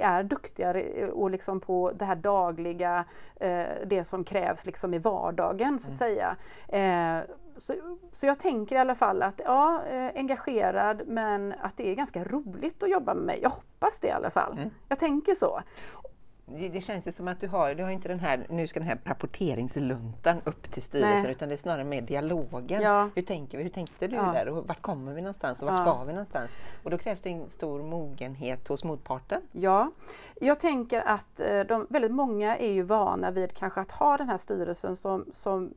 är 0.00 0.22
duktigare 0.22 1.10
och 1.10 1.30
liksom 1.30 1.60
på 1.60 1.92
det 1.94 2.04
här 2.04 2.16
dagliga, 2.16 3.04
eh, 3.36 3.64
det 3.86 4.04
som 4.04 4.24
krävs 4.24 4.66
liksom 4.66 4.94
i 4.94 4.98
vardagen 4.98 5.78
så 5.78 5.92
att 5.92 6.00
mm. 6.00 6.14
säga. 6.14 6.36
Eh, 6.68 6.93
så, 7.56 7.74
så, 8.12 8.26
jag 8.26 8.38
tänker 8.38 8.76
i 8.76 8.78
alla 8.78 8.94
fall 8.94 9.22
att 9.22 9.40
ja, 9.44 9.82
eh, 9.86 10.10
engagerad 10.14 11.02
men 11.06 11.54
att 11.60 11.76
det 11.76 11.90
är 11.90 11.94
ganska 11.94 12.24
roligt 12.24 12.82
att 12.82 12.90
jobba 12.90 13.14
med 13.14 13.24
mig. 13.24 13.38
Jag 13.42 13.50
hoppas 13.50 13.98
det 14.00 14.08
i 14.08 14.10
alla 14.10 14.30
fall. 14.30 14.52
Mm. 14.52 14.70
Jag 14.88 14.98
tänker 14.98 15.34
så. 15.34 15.60
Det 16.46 16.80
känns 16.80 17.06
ju 17.06 17.12
som 17.12 17.28
att 17.28 17.40
du 17.40 17.48
har, 17.48 17.74
du 17.74 17.82
har 17.82 17.90
inte 17.90 18.08
den 18.08 18.20
här, 18.20 18.46
nu 18.48 18.66
ska 18.66 18.80
den 18.80 18.88
här 18.88 18.98
rapporteringsluntan 19.04 20.40
upp 20.44 20.72
till 20.72 20.82
styrelsen 20.82 21.22
Nej. 21.22 21.32
utan 21.32 21.48
det 21.48 21.54
är 21.54 21.56
snarare 21.56 21.84
mer 21.84 22.02
dialogen. 22.02 22.82
Ja. 22.82 23.10
Hur 23.14 23.22
tänker 23.22 23.58
vi? 23.58 23.64
Hur 23.64 23.70
tänkte 23.70 24.06
du 24.06 24.16
ja. 24.16 24.22
där? 24.22 24.48
Och 24.48 24.68
vart 24.68 24.82
kommer 24.82 25.14
vi 25.14 25.20
någonstans 25.20 25.62
och 25.62 25.68
vart 25.68 25.86
ja. 25.86 25.94
ska 25.94 26.04
vi 26.04 26.12
någonstans? 26.12 26.50
Och 26.82 26.90
då 26.90 26.98
krävs 26.98 27.20
det 27.20 27.30
en 27.30 27.50
stor 27.50 27.82
mogenhet 27.82 28.68
hos 28.68 28.84
motparten. 28.84 29.42
Ja, 29.52 29.90
jag 30.40 30.60
tänker 30.60 31.00
att 31.00 31.40
eh, 31.40 31.60
de, 31.60 31.86
väldigt 31.90 32.12
många 32.12 32.56
är 32.56 32.72
ju 32.72 32.82
vana 32.82 33.30
vid 33.30 33.54
kanske 33.54 33.80
att 33.80 33.92
ha 33.92 34.16
den 34.16 34.28
här 34.28 34.38
styrelsen 34.38 34.96
som, 34.96 35.24
som 35.32 35.74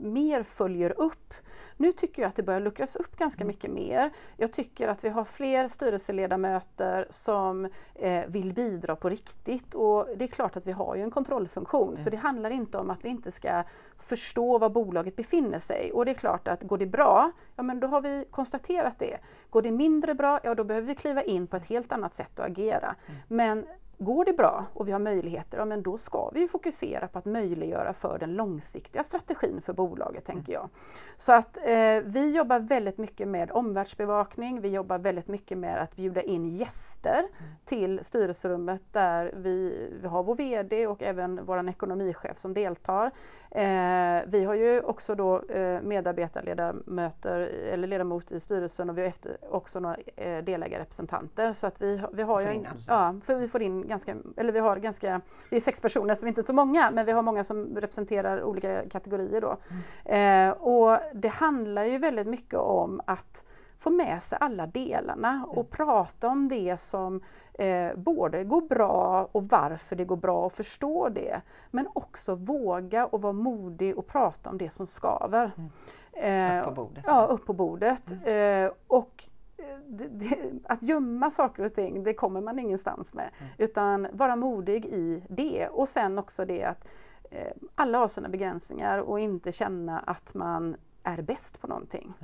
mer 0.00 0.42
följer 0.42 1.00
upp 1.00 1.34
nu 1.76 1.92
tycker 1.92 2.22
jag 2.22 2.28
att 2.28 2.36
det 2.36 2.42
börjar 2.42 2.60
luckras 2.60 2.96
upp 2.96 3.16
ganska 3.16 3.40
mm. 3.40 3.48
mycket 3.48 3.70
mer. 3.70 4.10
Jag 4.36 4.52
tycker 4.52 4.88
att 4.88 5.04
vi 5.04 5.08
har 5.08 5.24
fler 5.24 5.68
styrelseledamöter 5.68 7.06
som 7.10 7.68
eh, 7.94 8.24
vill 8.26 8.52
bidra 8.52 8.96
på 8.96 9.08
riktigt 9.08 9.74
och 9.74 10.03
det 10.16 10.24
är 10.24 10.28
klart 10.28 10.56
att 10.56 10.66
vi 10.66 10.72
har 10.72 10.94
ju 10.94 11.02
en 11.02 11.10
kontrollfunktion 11.10 11.88
mm. 11.88 12.04
så 12.04 12.10
det 12.10 12.16
handlar 12.16 12.50
inte 12.50 12.78
om 12.78 12.90
att 12.90 13.04
vi 13.04 13.08
inte 13.08 13.30
ska 13.30 13.64
förstå 13.98 14.58
var 14.58 14.68
bolaget 14.68 15.16
befinner 15.16 15.58
sig. 15.58 15.92
Och 15.92 16.04
det 16.04 16.10
är 16.10 16.14
klart 16.14 16.48
att 16.48 16.62
går 16.62 16.78
det 16.78 16.86
bra, 16.86 17.30
ja 17.56 17.62
men 17.62 17.80
då 17.80 17.86
har 17.86 18.00
vi 18.00 18.24
konstaterat 18.30 18.98
det. 18.98 19.18
Går 19.50 19.62
det 19.62 19.70
mindre 19.70 20.14
bra, 20.14 20.40
ja 20.42 20.54
då 20.54 20.64
behöver 20.64 20.86
vi 20.86 20.94
kliva 20.94 21.22
in 21.22 21.46
på 21.46 21.56
ett 21.56 21.66
helt 21.66 21.92
annat 21.92 22.12
sätt 22.12 22.38
och 22.38 22.44
agera. 22.44 22.94
Mm. 23.06 23.20
Men 23.28 23.66
Går 24.04 24.24
det 24.24 24.32
bra 24.32 24.64
och 24.72 24.88
vi 24.88 24.92
har 24.92 24.98
möjligheter, 24.98 25.58
ja, 25.58 25.64
men 25.64 25.82
då 25.82 25.98
ska 25.98 26.30
vi 26.34 26.48
fokusera 26.48 27.08
på 27.08 27.18
att 27.18 27.24
möjliggöra 27.24 27.92
för 27.92 28.18
den 28.18 28.34
långsiktiga 28.34 29.04
strategin 29.04 29.60
för 29.62 29.72
bolaget, 29.72 30.24
tänker 30.24 30.52
jag. 30.52 30.68
Så 31.16 31.32
att 31.32 31.56
eh, 31.56 32.00
vi 32.04 32.36
jobbar 32.36 32.60
väldigt 32.60 32.98
mycket 32.98 33.28
med 33.28 33.50
omvärldsbevakning, 33.52 34.60
vi 34.60 34.68
jobbar 34.68 34.98
väldigt 34.98 35.28
mycket 35.28 35.58
med 35.58 35.82
att 35.82 35.96
bjuda 35.96 36.22
in 36.22 36.48
gäster 36.48 37.18
mm. 37.18 37.52
till 37.64 38.00
styrelserummet 38.02 38.82
där 38.92 39.34
vi, 39.36 39.88
vi 40.02 40.08
har 40.08 40.22
vår 40.22 40.34
VD 40.34 40.86
och 40.86 41.02
även 41.02 41.40
vår 41.44 41.68
ekonomichef 41.68 42.36
som 42.36 42.54
deltar. 42.54 43.10
Eh, 43.54 44.22
vi 44.26 44.44
har 44.44 44.54
ju 44.54 44.80
också 44.80 45.14
då 45.14 45.42
eh, 45.42 45.82
medarbetarledamöter 45.82 47.40
eller 47.72 47.88
ledamot 47.88 48.32
i 48.32 48.40
styrelsen 48.40 48.90
och 48.90 48.98
vi 48.98 49.02
har 49.02 49.08
efter, 49.08 49.36
också 49.50 49.80
några 49.80 49.96
eh, 50.16 50.44
delägarrepresentanter 50.44 51.52
så 51.52 51.66
att 51.66 51.82
vi, 51.82 52.02
vi 52.12 52.22
har 52.22 52.42
en, 52.42 52.66
ja, 52.88 53.14
för 53.24 53.34
vi 53.34 53.48
får 53.48 53.62
in 53.62 53.88
ganska, 53.88 54.16
eller 54.36 54.52
vi 54.52 54.58
har 54.58 54.76
ganska, 54.76 55.20
vi 55.50 55.56
är 55.56 55.60
sex 55.60 55.80
personer 55.80 56.14
så 56.14 56.24
vi 56.24 56.28
är 56.28 56.30
inte 56.30 56.42
så 56.42 56.52
många 56.52 56.90
men 56.90 57.06
vi 57.06 57.12
har 57.12 57.22
många 57.22 57.44
som 57.44 57.76
representerar 57.76 58.42
olika 58.42 58.88
kategorier 58.88 59.40
då. 59.40 59.56
Mm. 60.04 60.50
Eh, 60.50 60.56
och 60.56 60.98
det 61.14 61.28
handlar 61.28 61.84
ju 61.84 61.98
väldigt 61.98 62.26
mycket 62.26 62.58
om 62.58 63.00
att 63.06 63.44
få 63.84 63.90
med 63.90 64.22
sig 64.22 64.38
alla 64.40 64.66
delarna 64.66 65.44
och 65.48 65.56
mm. 65.56 65.66
prata 65.70 66.28
om 66.28 66.48
det 66.48 66.80
som 66.80 67.20
eh, 67.54 67.96
både 67.96 68.44
går 68.44 68.60
bra 68.60 69.28
och 69.32 69.44
varför 69.44 69.96
det 69.96 70.04
går 70.04 70.16
bra 70.16 70.44
och 70.44 70.52
förstå 70.52 71.08
det. 71.08 71.40
Men 71.70 71.88
också 71.92 72.34
våga 72.34 73.06
och 73.06 73.22
vara 73.22 73.32
modig 73.32 73.98
och 73.98 74.06
prata 74.06 74.50
om 74.50 74.58
det 74.58 74.70
som 74.70 74.86
skaver. 74.86 75.50
Mm. 75.56 75.70
Eh, 76.12 76.68
upp 76.68 76.74
på 76.74 76.82
bordet. 76.82 77.04
Ja, 77.06 77.26
upp 77.26 77.46
på 77.46 77.52
bordet. 77.52 78.10
Mm. 78.10 78.64
Eh, 78.66 78.72
och 78.86 79.24
eh, 79.56 79.78
det, 79.86 80.08
det, 80.08 80.38
att 80.64 80.82
gömma 80.82 81.30
saker 81.30 81.64
och 81.64 81.74
ting, 81.74 82.04
det 82.04 82.14
kommer 82.14 82.40
man 82.40 82.58
ingenstans 82.58 83.14
med. 83.14 83.30
Mm. 83.38 83.52
Utan 83.58 84.06
vara 84.12 84.36
modig 84.36 84.84
i 84.84 85.22
det. 85.28 85.68
Och 85.68 85.88
sen 85.88 86.18
också 86.18 86.44
det 86.44 86.64
att 86.64 86.84
eh, 87.30 87.52
alla 87.74 87.98
har 87.98 88.08
sina 88.08 88.28
begränsningar 88.28 88.98
och 88.98 89.20
inte 89.20 89.52
känna 89.52 89.98
att 89.98 90.34
man 90.34 90.76
är 91.04 91.22
bäst 91.22 91.60
på 91.60 91.66
någonting. 91.66 92.14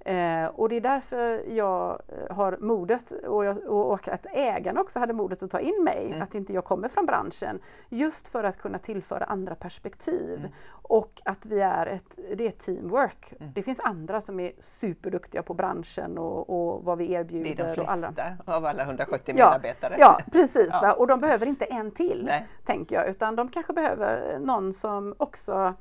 Eh, 0.00 0.46
och 0.46 0.68
det 0.68 0.76
är 0.76 0.80
därför 0.80 1.44
jag 1.48 2.02
eh, 2.08 2.36
har 2.36 2.56
modet 2.60 3.10
och, 3.10 3.44
jag, 3.44 3.64
och, 3.64 4.08
att 4.08 4.26
ägarna 4.32 4.80
också 4.80 4.98
hade 4.98 5.12
modet 5.12 5.42
att 5.42 5.50
ta 5.50 5.60
in 5.60 5.84
mig, 5.84 6.06
mm. 6.06 6.22
att 6.22 6.34
inte 6.34 6.52
jag 6.52 6.64
kommer 6.64 6.88
från 6.88 7.06
branschen. 7.06 7.60
Just 7.88 8.28
för 8.28 8.44
att 8.44 8.58
kunna 8.58 8.78
tillföra 8.78 9.24
andra 9.24 9.54
perspektiv 9.54 10.38
mm. 10.38 10.50
och 10.68 11.22
att 11.24 11.46
vi 11.46 11.60
är 11.60 11.86
ett, 11.86 12.18
det 12.36 12.46
är 12.46 12.50
teamwork. 12.50 13.32
Mm. 13.40 13.52
Det 13.54 13.62
finns 13.62 13.80
andra 13.80 14.20
som 14.20 14.40
är 14.40 14.52
superduktiga 14.58 15.42
på 15.42 15.54
branschen 15.54 16.18
och, 16.18 16.50
och 16.50 16.84
vad 16.84 16.98
vi 16.98 17.12
erbjuder. 17.12 17.54
Det 17.56 17.62
är 17.62 17.66
de 17.66 17.74
flesta 17.74 17.92
alla. 17.92 18.36
av 18.44 18.66
alla 18.66 18.82
170 18.82 19.34
medarbetare. 19.34 19.96
Ja, 19.98 20.20
precis. 20.32 20.68
Ja. 20.82 20.92
Och 20.92 21.06
de 21.06 21.20
behöver 21.20 21.46
inte 21.46 21.64
en 21.64 21.90
till, 21.90 22.22
Nej. 22.26 22.46
tänker 22.64 22.96
jag, 22.96 23.08
utan 23.08 23.36
de 23.36 23.48
kanske 23.48 23.72
behöver 23.72 24.38
någon 24.38 24.72
som 24.72 25.14
också 25.18 25.74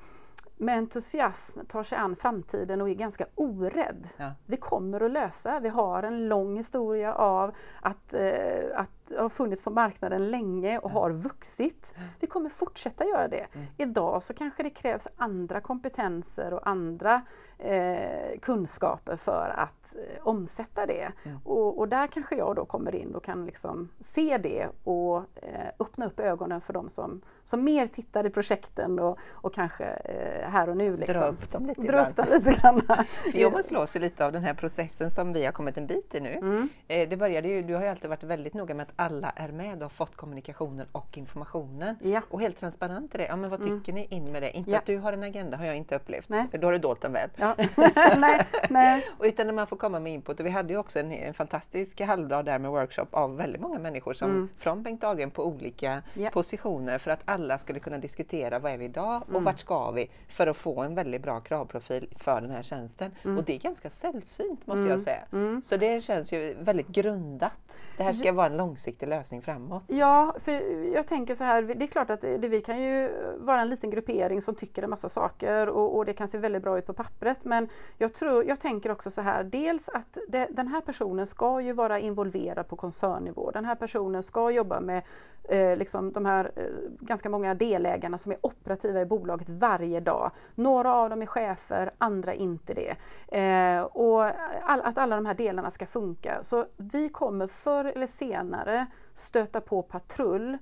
med 0.57 0.77
entusiasm 0.77 1.59
tar 1.67 1.83
sig 1.83 1.97
an 1.97 2.15
framtiden 2.15 2.81
och 2.81 2.89
är 2.89 2.93
ganska 2.93 3.25
orädd. 3.35 4.07
Ja. 4.17 4.31
Vi 4.45 4.57
kommer 4.57 5.03
att 5.03 5.11
lösa, 5.11 5.59
vi 5.59 5.69
har 5.69 6.03
en 6.03 6.27
lång 6.27 6.57
historia 6.57 7.13
av 7.13 7.55
att, 7.81 8.13
eh, 8.13 8.65
att 8.75 9.11
ha 9.17 9.29
funnits 9.29 9.61
på 9.61 9.69
marknaden 9.69 10.31
länge 10.31 10.79
och 10.79 10.91
ja. 10.91 10.93
har 10.93 11.11
vuxit. 11.11 11.93
Vi 12.19 12.27
kommer 12.27 12.49
fortsätta 12.49 13.05
göra 13.05 13.27
det. 13.27 13.47
Mm. 13.53 13.67
Idag 13.77 14.23
så 14.23 14.33
kanske 14.33 14.63
det 14.63 14.69
krävs 14.69 15.07
andra 15.17 15.61
kompetenser 15.61 16.53
och 16.53 16.67
andra 16.67 17.21
eh, 17.57 18.39
kunskaper 18.41 19.15
för 19.15 19.53
att 19.57 19.95
eh, 19.95 20.27
omsätta 20.27 20.85
det. 20.85 21.11
Mm. 21.23 21.37
Och, 21.43 21.79
och, 21.79 21.87
där 21.87 22.07
kanske 22.07 22.35
jag 22.35 22.55
då 22.55 22.65
kommer 22.65 22.95
in 22.95 23.15
och 23.15 23.23
kan 23.23 23.45
liksom 23.45 23.89
se 23.99 24.37
det 24.37 24.67
och 24.83 25.17
eh, 25.17 25.67
öppna 25.79 26.05
upp 26.05 26.19
ögonen 26.19 26.61
för 26.61 26.73
de 26.73 26.89
som, 26.89 27.21
som 27.43 27.63
mer 27.63 27.87
tittar 27.87 28.25
i 28.25 28.29
projekten 28.29 28.99
och, 28.99 29.17
och 29.29 29.53
kanske 29.53 29.85
eh, 29.85 30.49
här 30.49 30.69
och 30.69 30.77
nu. 30.77 30.97
Liksom. 30.97 31.21
Dra 31.21 31.27
upp 31.27 31.51
dem 31.51 31.65
lite 31.65 31.81
Dra 31.81 32.07
upp 32.07 32.15
dem 32.15 32.25
lite 32.29 32.51
grann. 32.51 32.81
jag 33.33 33.65
slås 33.65 33.95
ju 33.95 33.99
lite 33.99 34.25
av 34.25 34.31
den 34.31 34.43
här 34.43 34.53
processen 34.53 35.09
som 35.09 35.33
vi 35.33 35.45
har 35.45 35.51
kommit 35.51 35.77
en 35.77 35.87
bit 35.87 36.15
i 36.15 36.19
nu. 36.19 36.33
Mm. 36.33 36.69
Eh, 36.87 37.09
det 37.09 37.17
började 37.17 37.47
ju, 37.47 37.61
du 37.61 37.75
har 37.75 37.81
ju 37.81 37.87
alltid 37.87 38.09
varit 38.09 38.23
väldigt 38.23 38.53
noga 38.53 38.75
med 38.75 38.83
att 38.83 38.93
alla 38.95 39.29
är 39.29 39.49
med 39.49 39.75
och 39.75 39.81
har 39.81 39.89
fått 39.89 40.15
kommunikationen 40.15 40.87
och 40.91 41.17
informationen. 41.17 41.95
Ja. 42.01 42.21
Och 42.29 42.41
helt 42.41 42.59
transparent 42.59 43.15
i 43.15 43.17
det. 43.17 43.25
Ja, 43.25 43.35
men 43.35 43.49
vad 43.49 43.61
mm. 43.61 43.79
tycker 43.79 43.91
mm. 43.91 44.07
ni? 44.09 44.15
In 44.15 44.31
med 44.31 44.41
det. 44.41 44.57
Inte 44.57 44.71
ja. 44.71 44.77
att 44.77 44.85
du 44.85 44.97
har 44.97 45.13
en 45.13 45.23
agenda 45.23 45.57
har 45.57 45.65
jag 45.65 45.75
inte 45.75 45.95
upplevt. 45.95 46.29
Nej. 46.29 46.47
Då 46.51 46.67
har 46.67 46.71
du 46.71 46.77
dolt 46.77 47.01
den 47.01 47.13
väl. 47.13 47.29
Ja. 47.45 47.55
Nej, 48.17 48.47
nej. 48.69 49.07
Och 49.17 49.25
utan 49.25 49.47
när 49.47 49.53
man 49.53 49.67
får 49.67 49.75
komma 49.75 49.99
med 49.99 50.13
input. 50.13 50.39
Och 50.39 50.45
vi 50.45 50.49
hade 50.49 50.73
ju 50.73 50.79
också 50.79 50.99
en, 50.99 51.11
en 51.11 51.33
fantastisk 51.33 52.01
halvdag 52.01 52.45
där 52.45 52.59
med 52.59 52.71
workshop 52.71 53.07
av 53.11 53.37
väldigt 53.37 53.61
många 53.61 53.79
människor 53.79 54.13
som 54.13 54.29
mm. 54.29 54.49
från 54.57 54.83
Bengt 54.83 55.01
Dahlgren 55.01 55.31
på 55.31 55.45
olika 55.45 56.01
yeah. 56.15 56.33
positioner 56.33 56.97
för 56.97 57.11
att 57.11 57.21
alla 57.25 57.57
skulle 57.57 57.79
kunna 57.79 57.97
diskutera 57.97 58.59
vad 58.59 58.71
är 58.71 58.77
vi 58.77 58.85
idag 58.85 59.21
och 59.21 59.29
mm. 59.29 59.43
vart 59.43 59.59
ska 59.59 59.91
vi 59.91 60.09
för 60.29 60.47
att 60.47 60.57
få 60.57 60.81
en 60.81 60.95
väldigt 60.95 61.21
bra 61.21 61.39
kravprofil 61.39 62.09
för 62.17 62.41
den 62.41 62.51
här 62.51 62.63
tjänsten. 62.63 63.11
Mm. 63.23 63.37
Och 63.37 63.43
det 63.43 63.55
är 63.55 63.59
ganska 63.59 63.89
sällsynt 63.89 64.67
måste 64.67 64.81
jag 64.81 64.89
mm. 64.89 65.03
säga. 65.03 65.21
Mm. 65.31 65.61
Så 65.61 65.77
det 65.77 66.01
känns 66.03 66.33
ju 66.33 66.55
väldigt 66.59 66.87
grundat. 66.87 67.51
Det 67.97 68.03
här 68.03 68.13
ska 68.13 68.31
vara 68.31 68.47
en 68.47 68.57
långsiktig 68.57 69.07
lösning 69.07 69.41
framåt. 69.41 69.83
Ja, 69.87 70.35
för 70.39 70.51
jag 70.95 71.07
tänker 71.07 71.35
så 71.35 71.43
här, 71.43 71.61
det 71.61 71.85
är 71.85 71.87
klart 71.87 72.09
att 72.09 72.21
det, 72.21 72.47
vi 72.47 72.61
kan 72.61 72.81
ju 72.81 73.09
vara 73.37 73.61
en 73.61 73.69
liten 73.69 73.89
gruppering 73.89 74.41
som 74.41 74.55
tycker 74.55 74.83
en 74.83 74.89
massa 74.89 75.09
saker 75.09 75.69
och, 75.69 75.97
och 75.97 76.05
det 76.05 76.13
kan 76.13 76.27
se 76.27 76.37
väldigt 76.37 76.63
bra 76.63 76.77
ut 76.77 76.85
på 76.85 76.93
pappret. 76.93 77.34
Men 77.43 77.67
jag, 77.97 78.13
tror, 78.13 78.43
jag 78.43 78.59
tänker 78.59 78.91
också 78.91 79.11
så 79.11 79.21
här, 79.21 79.43
dels 79.43 79.89
att 79.89 80.17
det, 80.27 80.47
den 80.51 80.67
här 80.67 80.81
personen 80.81 81.27
ska 81.27 81.61
ju 81.61 81.73
vara 81.73 81.99
involverad 81.99 82.67
på 82.67 82.75
koncernnivå. 82.75 83.51
Den 83.51 83.65
här 83.65 83.75
personen 83.75 84.23
ska 84.23 84.51
jobba 84.51 84.79
med 84.79 85.03
eh, 85.43 85.77
liksom 85.77 86.11
de 86.11 86.25
här 86.25 86.51
eh, 86.55 86.63
ganska 86.99 87.29
många 87.29 87.53
delägarna 87.53 88.17
som 88.17 88.31
är 88.31 88.37
operativa 88.41 89.01
i 89.01 89.05
bolaget 89.05 89.49
varje 89.49 89.99
dag. 89.99 90.31
Några 90.55 90.93
av 90.93 91.09
dem 91.09 91.21
är 91.21 91.25
chefer, 91.25 91.91
andra 91.97 92.33
inte 92.33 92.73
det. 92.73 92.95
Eh, 93.39 93.83
och 93.83 94.23
all, 94.63 94.81
att 94.81 94.97
alla 94.97 95.15
de 95.15 95.25
här 95.25 95.33
delarna 95.33 95.71
ska 95.71 95.85
funka. 95.85 96.43
Så 96.43 96.65
vi 96.77 97.09
kommer 97.09 97.47
förr 97.47 97.85
eller 97.85 98.07
senare 98.07 98.85
stöta 99.13 99.61
på 99.61 99.81
patrull 99.81 100.57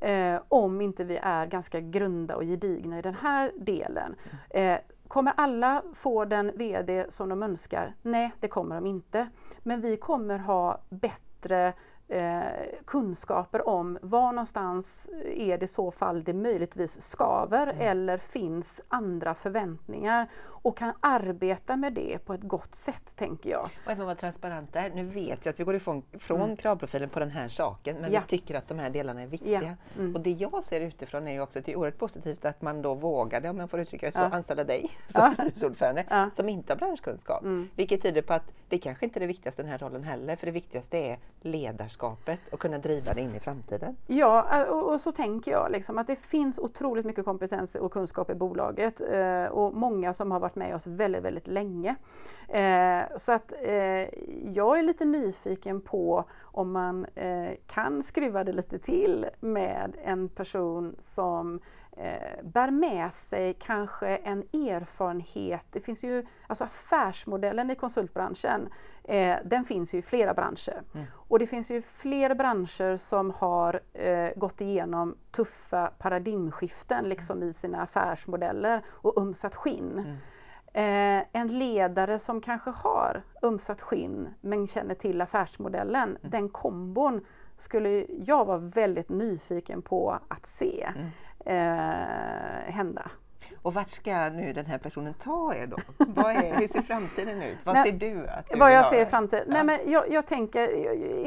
eh, 0.00 0.40
om 0.48 0.80
inte 0.80 1.04
vi 1.04 1.18
är 1.22 1.46
ganska 1.46 1.80
grunda 1.80 2.36
och 2.36 2.42
gedigna 2.42 2.98
i 2.98 3.02
den 3.02 3.14
här 3.14 3.52
delen. 3.56 4.14
Eh, 4.50 4.78
Kommer 5.08 5.32
alla 5.36 5.82
få 5.94 6.24
den 6.24 6.52
VD 6.54 7.06
som 7.08 7.28
de 7.28 7.42
önskar? 7.42 7.94
Nej, 8.02 8.32
det 8.40 8.48
kommer 8.48 8.74
de 8.74 8.86
inte. 8.86 9.28
Men 9.62 9.80
vi 9.80 9.96
kommer 9.96 10.38
ha 10.38 10.80
bättre 10.88 11.72
eh, 12.08 12.42
kunskaper 12.86 13.68
om 13.68 13.98
var 14.02 14.32
någonstans 14.32 15.08
är 15.24 15.58
det 15.58 15.64
i 15.64 15.68
så 15.68 15.90
fall 15.90 16.24
det 16.24 16.32
möjligtvis 16.32 17.00
skaver 17.00 17.66
mm. 17.66 17.80
eller 17.80 18.18
finns 18.18 18.80
andra 18.88 19.34
förväntningar 19.34 20.28
och 20.62 20.76
kan 20.76 20.92
arbeta 21.00 21.76
med 21.76 21.92
det 21.92 22.18
på 22.18 22.34
ett 22.34 22.42
gott 22.42 22.74
sätt, 22.74 23.16
tänker 23.16 23.50
jag. 23.50 23.70
Och 23.84 23.92
även 23.92 24.04
vara 24.06 24.16
transparent 24.16 24.72
där. 24.72 24.90
Nu 24.94 25.04
vet 25.04 25.46
jag 25.46 25.52
att 25.52 25.60
vi 25.60 25.64
går 25.64 25.74
ifrån 25.74 26.02
från 26.18 26.40
mm. 26.40 26.56
kravprofilen 26.56 27.08
på 27.08 27.18
den 27.18 27.30
här 27.30 27.48
saken, 27.48 27.96
men 28.00 28.12
ja. 28.12 28.20
vi 28.20 28.38
tycker 28.38 28.54
att 28.54 28.68
de 28.68 28.78
här 28.78 28.90
delarna 28.90 29.22
är 29.22 29.26
viktiga. 29.26 29.62
Ja. 29.62 30.00
Mm. 30.00 30.16
Och 30.16 30.20
det 30.20 30.30
jag 30.30 30.64
ser 30.64 30.80
utifrån 30.80 31.28
är 31.28 31.32
ju 31.32 31.40
också 31.40 31.58
att 31.58 31.64
det 31.64 31.72
är 31.72 31.76
oerhört 31.76 31.98
positivt 31.98 32.44
att 32.44 32.62
man 32.62 32.82
då 32.82 32.94
vågade, 32.94 33.48
om 33.48 33.58
jag 33.58 33.70
får 33.70 33.80
uttrycka 33.80 34.06
det 34.06 34.12
så, 34.12 34.20
ja. 34.20 34.30
anställa 34.30 34.64
dig 34.64 34.90
som 35.08 35.34
styrelseordförande 35.34 36.30
som 36.32 36.48
inte 36.48 36.72
har 36.72 36.78
branschkunskap. 36.78 37.42
Mm. 37.42 37.68
Vilket 37.76 38.02
tyder 38.02 38.22
på 38.22 38.32
att 38.32 38.52
det 38.68 38.78
kanske 38.78 39.04
inte 39.04 39.18
är 39.18 39.20
det 39.20 39.26
viktigaste 39.26 39.62
den 39.62 39.70
här 39.70 39.78
rollen 39.78 40.04
heller, 40.04 40.36
för 40.36 40.46
det 40.46 40.52
viktigaste 40.52 40.98
är 40.98 41.18
ledarskapet 41.40 42.38
och 42.52 42.60
kunna 42.60 42.78
driva 42.78 43.14
det 43.14 43.20
in 43.20 43.34
i 43.34 43.40
framtiden. 43.40 43.96
Ja, 44.06 44.66
och, 44.68 44.92
och 44.92 45.00
så 45.00 45.12
tänker 45.12 45.50
jag 45.50 45.72
liksom, 45.72 45.98
att 45.98 46.06
det 46.06 46.16
finns 46.16 46.58
otroligt 46.58 47.06
mycket 47.06 47.24
kompetens 47.24 47.74
och 47.74 47.92
kunskap 47.92 48.30
i 48.30 48.34
bolaget 48.34 49.00
eh, 49.00 49.44
och 49.44 49.74
många 49.74 50.12
som 50.14 50.30
har 50.30 50.40
varit 50.40 50.47
med 50.56 50.74
oss 50.74 50.86
väldigt, 50.86 51.22
väldigt 51.22 51.46
länge. 51.46 51.96
Eh, 52.48 53.16
så 53.16 53.32
att 53.32 53.52
eh, 53.62 54.08
jag 54.54 54.78
är 54.78 54.82
lite 54.82 55.04
nyfiken 55.04 55.80
på 55.80 56.24
om 56.42 56.72
man 56.72 57.06
eh, 57.14 57.52
kan 57.66 58.02
skruva 58.02 58.44
det 58.44 58.52
lite 58.52 58.78
till 58.78 59.26
med 59.40 59.96
en 60.04 60.28
person 60.28 60.96
som 60.98 61.60
eh, 61.96 62.44
bär 62.44 62.70
med 62.70 63.12
sig 63.12 63.54
kanske 63.54 64.16
en 64.16 64.42
erfarenhet. 64.42 65.66
Det 65.70 65.80
finns 65.80 66.04
ju, 66.04 66.26
alltså 66.46 66.64
affärsmodellen 66.64 67.70
i 67.70 67.74
konsultbranschen, 67.74 68.68
eh, 69.04 69.36
den 69.44 69.64
finns 69.64 69.94
ju 69.94 69.98
i 69.98 70.02
flera 70.02 70.34
branscher. 70.34 70.82
Mm. 70.94 71.06
Och 71.12 71.38
det 71.38 71.46
finns 71.46 71.70
ju 71.70 71.82
fler 71.82 72.34
branscher 72.34 72.96
som 72.96 73.30
har 73.30 73.80
eh, 73.92 74.28
gått 74.36 74.60
igenom 74.60 75.16
tuffa 75.30 75.92
paradigmskiften 75.98 77.04
liksom 77.04 77.42
i 77.42 77.52
sina 77.52 77.82
affärsmodeller 77.82 78.82
och 78.88 79.18
ömsat 79.18 79.54
skinn. 79.54 79.98
Mm. 79.98 80.16
Eh, 80.72 81.22
en 81.32 81.58
ledare 81.58 82.18
som 82.18 82.40
kanske 82.40 82.70
har 82.70 83.22
ömsat 83.42 83.82
skinn 83.82 84.28
men 84.40 84.66
känner 84.66 84.94
till 84.94 85.20
affärsmodellen, 85.20 86.08
mm. 86.08 86.30
den 86.30 86.48
kombon 86.48 87.24
skulle 87.56 88.06
jag 88.08 88.44
vara 88.44 88.58
väldigt 88.58 89.08
nyfiken 89.08 89.82
på 89.82 90.18
att 90.28 90.46
se 90.46 90.88
mm. 90.94 91.10
eh, 91.46 92.72
hända. 92.72 93.10
Och 93.62 93.74
vart 93.74 93.90
ska 93.90 94.28
nu 94.28 94.52
den 94.52 94.66
här 94.66 94.78
personen 94.78 95.14
ta 95.14 95.54
er 95.54 95.66
då? 95.66 95.76
Vad 95.96 96.36
är, 96.36 96.54
hur 96.54 96.68
ser 96.68 96.82
framtiden 96.82 97.42
ut? 97.42 97.58
Vad 97.64 97.74
Nej, 97.74 97.84
ser 97.84 97.98
du? 97.98 98.28
Att 98.28 98.46
du 98.46 98.58
vad 98.58 98.72
jag 98.72 98.86
ser 98.86 99.02
i 99.02 99.06
framtiden? 99.06 99.44
Ja. 99.48 99.54
Nej, 99.54 99.64
men 99.64 99.92
jag, 99.92 100.12
jag 100.12 100.26
tänker, 100.26 100.60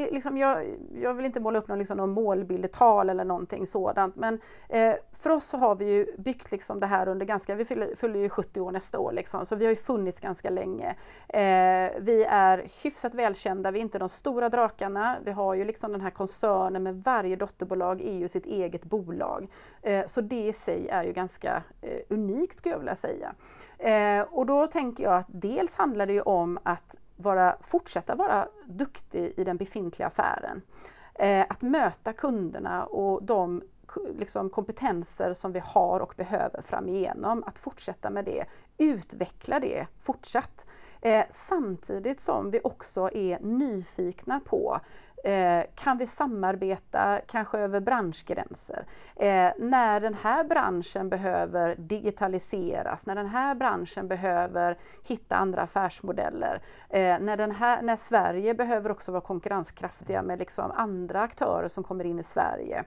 jag, 0.00 0.12
liksom, 0.12 0.38
jag, 0.38 0.66
jag, 1.02 1.14
vill 1.14 1.26
inte 1.26 1.40
måla 1.40 1.58
upp 1.58 1.68
någon, 1.68 1.78
liksom, 1.78 1.96
någon 1.96 2.10
målbildetal 2.10 3.10
eller 3.10 3.24
någonting 3.24 3.66
sådant, 3.66 4.16
men 4.16 4.40
eh, 4.68 4.94
för 5.12 5.30
oss 5.30 5.44
så 5.44 5.56
har 5.56 5.74
vi 5.74 5.84
ju 5.84 6.06
byggt 6.18 6.52
liksom 6.52 6.80
det 6.80 6.86
här 6.86 7.08
under 7.08 7.26
ganska, 7.26 7.54
vi 7.54 7.64
fyller, 7.64 7.94
fyller 7.94 8.20
ju 8.20 8.28
70 8.28 8.60
år 8.60 8.72
nästa 8.72 8.98
år, 8.98 9.12
liksom, 9.12 9.46
så 9.46 9.56
vi 9.56 9.64
har 9.64 9.70
ju 9.70 9.76
funnits 9.76 10.20
ganska 10.20 10.50
länge. 10.50 10.88
Eh, 11.28 11.90
vi 12.00 12.26
är 12.28 12.66
hyfsat 12.84 13.14
välkända, 13.14 13.70
vi 13.70 13.78
är 13.78 13.82
inte 13.82 13.98
de 13.98 14.08
stora 14.08 14.48
drakarna, 14.48 15.16
vi 15.24 15.30
har 15.32 15.54
ju 15.54 15.64
liksom 15.64 15.92
den 15.92 16.00
här 16.00 16.10
koncernen 16.10 16.82
med 16.82 17.02
varje 17.02 17.36
dotterbolag 17.36 18.00
är 18.00 18.14
ju 18.14 18.28
sitt 18.28 18.46
eget 18.46 18.84
bolag. 18.84 19.48
Eh, 19.82 20.06
så 20.06 20.20
det 20.20 20.46
i 20.48 20.52
sig 20.52 20.88
är 20.88 21.04
ju 21.04 21.12
ganska 21.12 21.62
eh, 21.80 22.00
unikt 22.22 22.58
skulle 22.58 22.74
jag 22.74 22.78
vilja 22.78 22.96
säga. 22.96 23.34
Eh, 23.78 24.26
och 24.30 24.46
då 24.46 24.66
tänker 24.66 25.04
jag 25.04 25.14
att 25.14 25.26
dels 25.28 25.76
handlar 25.76 26.06
det 26.06 26.12
ju 26.12 26.20
om 26.22 26.58
att 26.62 26.96
vara, 27.16 27.56
fortsätta 27.60 28.14
vara 28.14 28.48
duktig 28.66 29.34
i 29.36 29.44
den 29.44 29.56
befintliga 29.56 30.06
affären. 30.06 30.62
Eh, 31.14 31.46
att 31.48 31.62
möta 31.62 32.12
kunderna 32.12 32.84
och 32.84 33.22
de 33.22 33.62
liksom, 34.18 34.50
kompetenser 34.50 35.34
som 35.34 35.52
vi 35.52 35.62
har 35.64 36.00
och 36.00 36.14
behöver 36.16 36.62
framigenom, 36.62 37.44
att 37.46 37.58
fortsätta 37.58 38.10
med 38.10 38.24
det, 38.24 38.44
utveckla 38.78 39.60
det 39.60 39.86
fortsatt. 40.00 40.66
Eh, 41.00 41.24
samtidigt 41.30 42.20
som 42.20 42.50
vi 42.50 42.60
också 42.64 43.10
är 43.12 43.38
nyfikna 43.40 44.40
på 44.40 44.80
Eh, 45.24 45.64
kan 45.74 45.98
vi 45.98 46.06
samarbeta 46.06 47.20
kanske 47.26 47.58
över 47.58 47.80
branschgränser? 47.80 48.86
Eh, 49.16 49.50
när 49.58 50.00
den 50.00 50.14
här 50.14 50.44
branschen 50.44 51.08
behöver 51.08 51.74
digitaliseras, 51.78 53.06
när 53.06 53.14
den 53.14 53.26
här 53.26 53.54
branschen 53.54 54.08
behöver 54.08 54.78
hitta 55.02 55.36
andra 55.36 55.62
affärsmodeller, 55.62 56.62
eh, 56.88 57.18
när, 57.20 57.36
den 57.36 57.50
här, 57.50 57.82
när 57.82 57.96
Sverige 57.96 58.54
behöver 58.54 58.90
också 58.90 59.12
vara 59.12 59.20
konkurrenskraftiga 59.22 60.22
med 60.22 60.38
liksom 60.38 60.70
andra 60.70 61.20
aktörer 61.20 61.68
som 61.68 61.84
kommer 61.84 62.04
in 62.04 62.18
i 62.18 62.22
Sverige. 62.22 62.84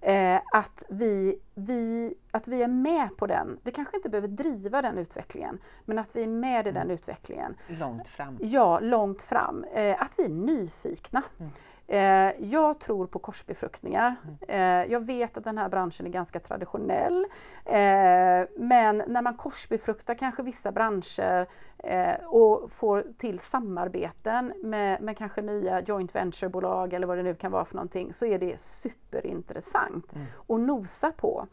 Eh, 0.00 0.40
att, 0.52 0.84
vi, 0.88 1.38
vi, 1.54 2.14
att 2.30 2.48
vi 2.48 2.62
är 2.62 2.68
med 2.68 3.16
på 3.16 3.26
den. 3.26 3.58
Vi 3.62 3.70
kanske 3.70 3.96
inte 3.96 4.08
behöver 4.08 4.28
driva 4.28 4.82
den 4.82 4.98
utvecklingen, 4.98 5.58
men 5.84 5.98
att 5.98 6.16
vi 6.16 6.22
är 6.22 6.28
med 6.28 6.66
i 6.66 6.70
den 6.70 6.82
Mm. 6.82 6.94
utvecklingen. 6.94 7.56
Långt 7.68 8.08
fram. 8.08 8.38
Ja, 8.40 8.80
långt 8.80 9.22
fram. 9.22 9.64
Eh, 9.74 10.02
att 10.02 10.14
vi 10.18 10.24
är 10.24 10.28
nyfikna. 10.28 11.22
Mm. 11.40 11.52
Eh, 11.86 12.30
jag 12.38 12.78
tror 12.80 13.06
på 13.06 13.18
korsbefruktningar. 13.18 14.14
Eh, 14.48 14.60
jag 14.62 15.06
vet 15.06 15.36
att 15.36 15.44
den 15.44 15.58
här 15.58 15.68
branschen 15.68 16.06
är 16.06 16.10
ganska 16.10 16.40
traditionell. 16.40 17.26
Eh, 17.64 17.74
men 18.56 19.02
när 19.06 19.22
man 19.22 19.34
korsbefruktar 19.36 20.14
kanske 20.14 20.42
vissa 20.42 20.72
branscher 20.72 21.46
och 22.26 22.72
får 22.72 23.04
till 23.18 23.38
samarbeten 23.38 24.52
med, 24.62 25.02
med 25.02 25.18
kanske 25.18 25.42
nya 25.42 25.80
joint 25.80 26.14
venture-bolag 26.14 26.92
eller 26.92 27.06
vad 27.06 27.16
det 27.18 27.22
nu 27.22 27.34
kan 27.34 27.52
vara 27.52 27.64
för 27.64 27.74
någonting 27.74 28.12
så 28.12 28.26
är 28.26 28.38
det 28.38 28.60
superintressant 28.60 30.12
Mm. 30.12 30.26
att 30.48 30.60
nosa 30.60 31.12
på. 31.12 31.46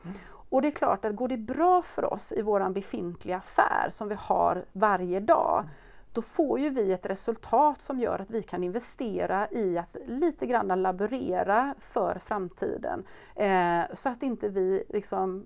Och 0.50 0.62
det 0.62 0.68
är 0.68 0.72
klart 0.72 1.06
att 1.06 1.16
går 1.16 1.28
det 1.28 1.38
bra 1.38 1.82
för 1.82 2.14
oss 2.14 2.32
i 2.32 2.42
våran 2.42 2.74
befintliga 2.74 3.38
affär 3.38 3.88
som 3.90 4.08
vi 4.10 4.16
har 4.20 4.66
varje 4.72 5.20
dag 5.20 5.66
då 6.14 6.22
får 6.22 6.60
ju 6.60 6.70
vi 6.70 6.92
ett 6.92 7.06
resultat 7.06 7.82
som 7.82 8.00
gör 8.00 8.20
att 8.20 8.30
vi 8.30 8.44
kan 8.44 8.64
investera 8.64 9.48
i 9.52 9.78
att 9.78 9.96
lite 10.06 10.46
grann 10.46 10.82
laborera 10.82 11.76
för 11.80 12.20
framtiden. 12.20 13.04
Eh, 13.36 13.82
så 13.94 14.10
att 14.10 14.24
inte 14.24 14.50
vi 14.50 14.84
liksom 14.90 15.46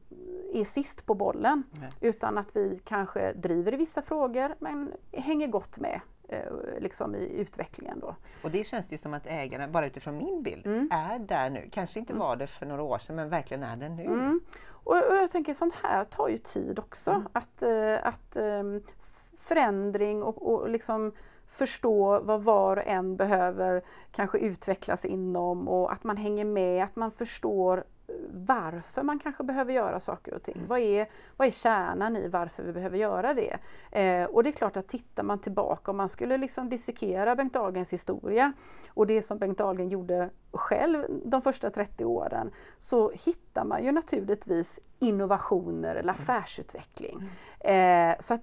är 0.53 0.65
sist 0.65 1.05
på 1.05 1.13
bollen 1.13 1.63
Nej. 1.71 1.89
utan 2.01 2.37
att 2.37 2.55
vi 2.55 2.79
kanske 2.85 3.33
driver 3.33 3.73
i 3.73 3.77
vissa 3.77 4.01
frågor 4.01 4.55
men 4.59 4.91
hänger 5.11 5.47
gott 5.47 5.79
med 5.79 5.99
eh, 6.27 6.39
liksom 6.79 7.15
i 7.15 7.39
utvecklingen. 7.39 7.99
Då. 7.99 8.15
Och 8.43 8.51
det 8.51 8.63
känns 8.63 8.91
ju 8.91 8.97
som 8.97 9.13
att 9.13 9.25
ägarna, 9.27 9.67
bara 9.67 9.85
utifrån 9.85 10.17
min 10.17 10.43
bild, 10.43 10.65
Mm. 10.67 10.89
är 10.91 11.19
där 11.19 11.49
nu. 11.49 11.69
Kanske 11.71 11.99
inte 11.99 12.13
var 12.13 12.35
det 12.35 12.47
för 12.47 12.65
några 12.65 12.83
år 12.83 12.99
sedan, 12.99 13.15
men 13.15 13.29
verkligen 13.29 13.63
är 13.63 13.75
det 13.75 13.89
nu. 13.89 14.03
Mm. 14.05 14.41
Och, 14.85 14.95
och 15.09 15.15
jag 15.15 15.31
tänker 15.31 15.53
sånt 15.53 15.73
här 15.83 16.05
tar 16.05 16.27
ju 16.27 16.37
tid 16.37 16.79
också. 16.79 17.11
Mm. 17.11 17.27
Att, 17.33 17.63
eh, 17.63 18.07
att 18.07 18.35
ehm, 18.35 18.81
förändring 19.43 20.23
och, 20.23 20.53
och 20.53 20.69
liksom 20.69 21.11
förstå 21.53 22.19
vad 22.19 22.43
var 22.43 22.77
och 22.77 22.87
en 22.87 23.15
behöver 23.15 23.81
kanske 24.11 24.37
utvecklas 24.37 25.05
inom 25.05 25.67
och 25.67 25.93
att 25.93 26.03
man 26.03 26.17
hänger 26.17 26.45
med, 26.45 26.83
att 26.83 26.95
man 26.95 27.11
förstår 27.11 27.77
eh, 27.77 28.15
varför 28.31 29.03
man 29.03 29.19
kanske 29.19 29.43
behöver 29.43 29.73
göra 29.73 29.99
saker 29.99 30.33
och 30.33 30.43
ting. 30.43 30.55
Mm. 30.55 30.67
Vad, 30.67 30.79
är, 30.79 31.07
vad 31.37 31.47
är 31.47 31.51
kärnan 31.51 32.15
i 32.15 32.27
varför 32.27 32.63
vi 32.63 32.73
behöver 32.73 32.97
göra 32.97 33.33
det? 33.33 33.57
Eh, 33.91 34.25
och 34.25 34.43
det 34.43 34.49
är 34.49 34.51
klart 34.51 34.77
att 34.77 34.87
tittar 34.87 35.23
man 35.23 35.39
tillbaka, 35.39 35.91
om 35.91 35.97
man 35.97 36.09
skulle 36.09 36.37
liksom 36.37 36.69
dissekera 36.69 37.35
Bengt 37.35 37.53
Dahlgrens 37.53 37.93
historia 37.93 38.53
och 38.87 39.07
det 39.07 39.23
som 39.23 39.37
Bengt 39.37 39.57
Dahlgren 39.57 39.89
gjorde 39.89 40.29
själv 40.51 41.05
de 41.25 41.41
första 41.41 41.69
30 41.69 42.05
åren 42.05 42.51
så 42.77 43.11
hittar 43.11 43.65
man 43.65 43.83
ju 43.83 43.91
naturligtvis 43.91 44.79
innovationer 44.99 45.95
eller 45.95 46.13
affärsutveckling. 46.13 47.29
Eh, 47.59 48.15
så 48.19 48.33
att 48.33 48.41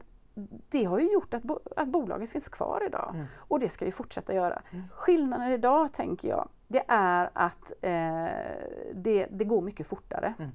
det 0.69 0.85
har 0.85 0.99
ju 1.01 1.13
gjort 1.13 1.35
att, 1.35 1.43
bo- 1.43 1.61
att 1.77 1.89
bolaget 1.89 2.31
finns 2.31 2.49
kvar 2.49 2.83
idag 2.87 3.11
Mm. 3.15 3.27
och 3.37 3.61
det 3.61 3.69
ska 3.69 3.85
vi 3.85 3.93
fortsätta 3.93 4.35
göra. 4.35 4.63
Mm. 4.71 4.85
Skillnaden 4.93 5.53
idag 5.53 5.93
tänker 5.93 6.29
jag, 6.29 6.49
det 6.69 6.85
är 6.89 7.31
att 7.33 7.73
eh, 7.83 8.27
det, 8.95 9.27
det 9.31 9.45
går 9.45 9.61
mycket 9.61 9.87
fortare. 9.87 10.35
Mm. 10.39 10.51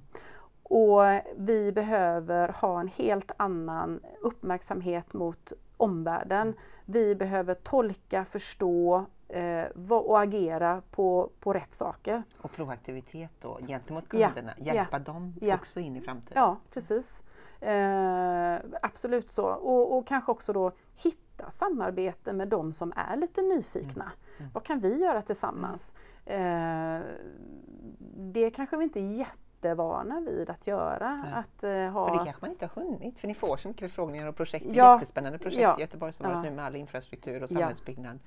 Och 0.63 1.01
vi 1.37 1.71
behöver 1.71 2.47
ha 2.49 2.79
en 2.79 2.87
helt 2.87 3.31
annan 3.37 3.99
uppmärksamhet 4.21 5.13
mot 5.13 5.53
omvärlden. 5.77 6.53
Vi 6.85 7.15
behöver 7.15 7.53
tolka, 7.53 8.25
förstå 8.25 9.05
eh, 9.29 9.91
och 9.91 10.19
agera 10.21 10.81
på, 10.91 11.29
på 11.39 11.53
rätt 11.53 11.73
saker. 11.73 12.23
Och 12.41 12.51
proaktivitet 12.51 13.31
då 13.41 13.59
gentemot 13.67 14.03
Ja, 14.11 14.27
kunderna, 14.27 14.53
hjälpa 14.57 14.99
dem 14.99 15.33
ja. 15.41 15.55
också 15.55 15.79
in 15.79 15.95
i 15.95 16.01
framtiden. 16.01 16.33
Ja, 16.43 16.57
precis. 16.73 17.23
Eh, 17.61 18.57
absolut 18.81 19.29
så. 19.29 19.45
Och, 19.47 19.97
och 19.97 20.07
kanske 20.07 20.31
också 20.31 20.53
då 20.53 20.71
hitta 20.95 21.51
samarbete 21.51 22.33
med 22.33 22.47
de 22.47 22.73
som 22.73 22.93
är 22.95 23.17
lite 23.17 23.41
nyfikna. 23.41 24.11
Mm. 24.37 24.51
Vad 24.53 24.63
kan 24.63 24.79
vi 24.79 25.01
göra 25.01 25.21
tillsammans? 25.21 25.93
Eh, 26.25 26.99
det 28.17 28.49
kanske 28.49 28.77
vi 28.77 28.83
inte 28.83 28.99
är 28.99 29.11
jättevana 29.11 30.19
vid 30.19 30.49
att 30.49 30.67
göra. 30.67 31.15
Nej. 31.15 31.33
Att, 31.33 31.63
eh, 31.63 31.69
För 31.69 31.87
ha... 31.87 32.17
det 32.17 32.25
kanske 32.25 32.41
man 32.41 32.51
inte 32.51 32.69
har 32.73 32.83
hunnit, 32.83 33.19
för 33.19 33.27
ni 33.27 33.35
får 33.35 33.57
så 33.57 33.67
mycket 33.67 33.81
förfrågningar 33.81 34.27
och 34.27 34.35
projekt. 34.35 34.65
Ja, 34.69 34.93
Jättespännande 34.93 35.39
projekt 35.39 35.61
ja, 35.61 35.77
i 35.77 35.81
Göteborg 35.81 36.13
som 36.13 36.29
ja. 36.29 36.41
nu 36.41 36.51
med 36.51 36.65
all 36.65 36.75
infrastruktur 36.75 37.43
och 37.43 37.51
Ja. 37.51 37.57
samhällsbyggnad. 37.57 38.19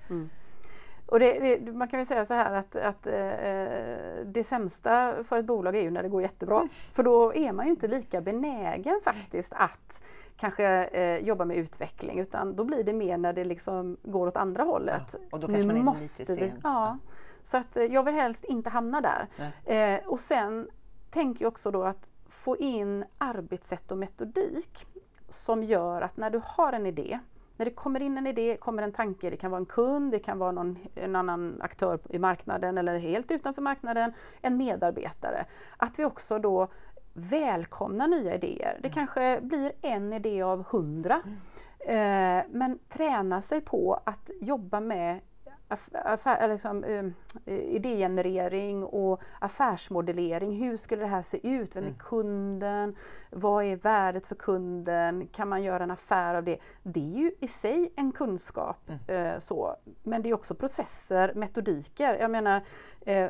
Och 1.09 1.21
det, 1.21 1.59
det, 1.59 1.73
man 1.73 1.89
kan 1.89 1.99
väl 1.99 2.07
säga 2.07 2.25
så 2.25 2.35
här 2.35 2.55
att, 2.55 2.77
att 2.77 3.07
eh, 3.07 3.13
det 4.25 4.45
sämsta 4.47 5.25
för 5.25 5.39
ett 5.39 5.45
bolag 5.45 5.77
är 5.77 5.83
ju 5.83 5.91
när 5.91 6.03
det 6.03 6.09
går 6.09 6.23
jättebra. 6.23 6.57
Mm. 6.57 6.69
För 6.93 7.03
då 7.03 7.35
är 7.35 7.53
man 7.53 7.65
ju 7.65 7.71
inte 7.71 7.89
lika 7.89 8.21
benägen 8.21 9.01
faktiskt 9.05 9.53
att 9.57 10.03
kanske 10.37 10.85
eh, 10.85 11.19
jobba 11.19 11.45
med 11.45 11.57
utveckling 11.57 12.19
utan 12.19 12.57
då 12.57 12.65
blir 12.65 12.85
det 12.85 12.93
mer 12.93 13.19
när 13.19 13.33
det 13.33 13.45
liksom 13.45 13.97
går 14.03 14.27
åt 14.27 14.37
andra 14.37 14.63
hållet. 14.63 15.03
Ja, 15.13 15.19
och 15.31 15.41
då 15.41 15.47
kanske 15.47 15.67
man 15.67 15.77
är 15.77 15.81
måste 15.81 16.23
lite 16.23 16.35
vi. 16.35 16.51
sen. 16.51 16.61
Ja. 16.63 16.99
Så 17.43 17.57
att 17.57 17.77
eh, 17.77 17.85
jag 17.85 18.03
vill 18.03 18.15
helst 18.15 18.45
inte 18.45 18.71
hamna 18.71 19.01
där. 19.01 19.27
Eh, 19.65 20.07
och 20.07 20.21
sen 20.21 20.69
tänker 21.11 21.45
jag 21.45 21.51
också 21.51 21.71
då 21.71 21.83
att 21.83 22.09
få 22.29 22.57
in 22.57 23.05
arbetssätt 23.19 23.93
och 23.93 23.99
metodik 23.99 24.87
som 25.29 25.63
gör 25.63 26.03
att 26.03 26.17
när 26.17 26.31
du 26.31 26.41
har 26.45 26.73
en 26.73 26.87
idé, 26.87 27.19
när 27.59 27.65
det 27.65 27.71
kommer 27.71 28.01
in 28.01 28.19
en 28.19 28.27
idé, 28.27 28.57
kommer 28.61 28.83
en 28.83 28.93
tanke, 28.93 29.31
det 29.31 29.37
kan 29.37 29.51
vara 29.51 29.61
en 29.61 29.67
kund, 29.67 30.13
det 30.13 30.19
kan 30.19 30.39
vara 30.39 30.53
någon, 30.53 30.79
en 30.95 31.17
annan 31.17 31.61
aktör 31.63 31.99
i 32.09 32.19
marknaden 32.19 32.79
eller 32.79 32.99
helt 32.99 33.31
utanför 33.31 33.63
marknaden, 33.63 34.13
en 34.41 34.57
medarbetare. 34.57 35.45
Att 35.77 35.99
vi 35.99 36.05
också 36.05 36.39
då 36.39 36.69
välkomnar 37.13 38.09
nya 38.09 38.35
idéer. 38.35 38.79
Det 38.83 38.89
kanske 38.89 39.41
blir 39.43 39.73
en 39.83 40.13
idé 40.13 40.43
av 40.43 40.65
hundra. 40.65 41.23
Eh, 41.79 42.43
men 42.51 42.79
träna 42.89 43.43
sig 43.43 43.61
på 43.61 44.01
att 44.05 44.31
jobba 44.41 44.81
med 44.81 45.21
affär, 45.93 46.49
liksom, 46.49 46.85
eh, 46.85 47.05
idégenerering 47.55 48.85
och 48.85 49.21
affärsmodellering. 49.41 50.53
Hur 50.63 50.77
skulle 50.77 51.03
det 51.03 51.09
här 51.09 51.23
se 51.23 51.49
ut? 51.49 51.77
Vem 51.77 51.83
är 51.85 51.89
Mm. 51.89 51.99
kunden? 51.99 52.97
Vad 53.31 53.65
är 53.65 53.77
värdet 53.77 54.27
för 54.27 54.35
kunden? 54.35 55.27
Kan 55.27 55.49
man 55.49 55.63
göra 55.63 55.83
en 55.83 55.91
affär 55.91 56.35
av 56.35 56.45
det? 56.45 56.59
Det 56.83 57.01
är 57.01 57.19
ju 57.19 57.33
i 57.41 57.49
sig 57.49 57.93
en 57.97 58.13
kunskap. 58.13 58.91
Eh, 59.09 59.39
så. 59.39 59.77
Men 60.03 60.23
det 60.23 60.29
är 60.31 60.35
också 60.35 60.55
processer, 60.55 61.33
metodiker. 61.35 62.15
Jag 62.21 62.31
menar, 62.31 62.61
eh, 63.01 63.29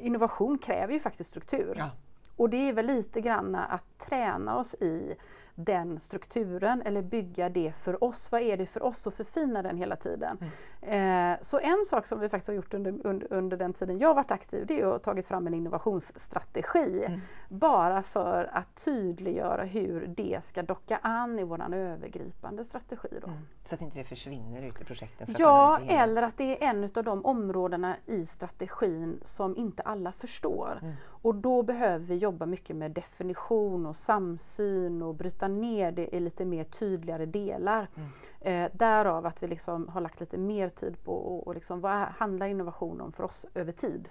innovation 0.00 0.58
kräver 0.58 0.92
ju 0.92 1.00
faktiskt 1.00 1.30
struktur. 1.30 1.74
Ja. 1.78 1.90
Och 2.36 2.50
det 2.50 2.68
är 2.68 2.72
väl 2.72 2.86
lite 2.86 3.20
grann 3.20 3.54
att 3.54 3.98
träna 3.98 4.56
oss 4.58 4.74
i 4.74 5.14
den 5.58 6.00
strukturen 6.00 6.82
eller 6.82 7.02
bygga 7.02 7.48
det 7.48 7.72
för 7.76 8.04
oss. 8.04 8.32
Vad 8.32 8.40
är 8.40 8.56
det 8.56 8.66
för 8.66 8.82
oss 8.82 9.06
och 9.06 9.14
förfina 9.14 9.62
den 9.62 9.76
hela 9.76 9.96
tiden. 9.96 10.38
Eh, 10.80 11.32
så 11.40 11.58
en 11.58 11.84
sak 11.86 12.06
som 12.06 12.20
vi 12.20 12.28
faktiskt 12.28 12.48
har 12.48 12.54
gjort 12.54 12.74
under, 12.74 13.06
under, 13.06 13.32
under 13.32 13.56
den 13.56 13.72
tiden 13.72 13.98
jag 13.98 14.14
varit 14.14 14.30
aktiv 14.30 14.66
det 14.66 14.80
är 14.80 14.86
att 14.86 14.92
ha 14.92 14.98
tagit 14.98 15.26
fram 15.26 15.46
en 15.46 15.54
innovationsstrategi. 15.54 17.04
Mm. 17.06 17.20
Bara 17.48 18.02
för 18.02 18.50
att 18.52 18.84
tydliggöra 18.84 19.64
hur 19.64 20.06
det 20.06 20.44
ska 20.44 20.62
docka 20.62 20.98
an 21.02 21.38
i 21.38 21.44
vår 21.44 21.74
övergripande 21.74 22.64
strategi. 22.64 23.08
Då. 23.20 23.26
Mm. 23.26 23.38
Så 23.64 23.74
att 23.74 23.80
inte 23.80 23.98
det 23.98 24.04
försvinner 24.04 24.62
ut 24.62 24.80
i 24.80 24.84
projekten. 24.84 25.34
Ja, 25.38 25.80
eller 25.88 26.22
att 26.22 26.36
det 26.36 26.64
är 26.64 26.70
en 26.70 26.84
av 26.84 27.04
de 27.04 27.24
områdena 27.24 27.96
i 28.06 28.26
strategin 28.26 29.20
som 29.22 29.56
inte 29.56 29.82
alla 29.82 30.12
förstår. 30.12 30.80
Mm. 31.18 31.28
Och 31.28 31.34
då 31.34 31.62
behöver 31.62 32.06
vi 32.06 32.16
jobba 32.16 32.46
mycket 32.46 32.76
med 32.76 32.90
definition 32.90 33.86
och 33.86 33.96
samsyn 33.96 35.02
och 35.02 35.14
bryta 35.14 35.48
ner 35.48 35.92
det 35.92 36.16
i 36.16 36.20
lite 36.20 36.44
mer 36.44 36.64
tydligare 36.64 37.26
delar. 37.26 37.88
Mm. 37.94 38.08
Eh, 38.40 38.70
därav 38.74 39.26
att 39.26 39.42
vi 39.42 39.46
liksom 39.46 39.88
har 39.88 40.00
lagt 40.00 40.20
lite 40.20 40.38
mer 40.38 40.68
tid 40.68 41.04
på 41.04 41.12
och, 41.12 41.46
och 41.46 41.54
liksom, 41.54 41.80
vad 41.80 41.98
handlar 41.98 42.46
innovation 42.46 43.00
om 43.00 43.12
för 43.12 43.24
oss 43.24 43.46
över 43.54 43.72
tid. 43.72 44.08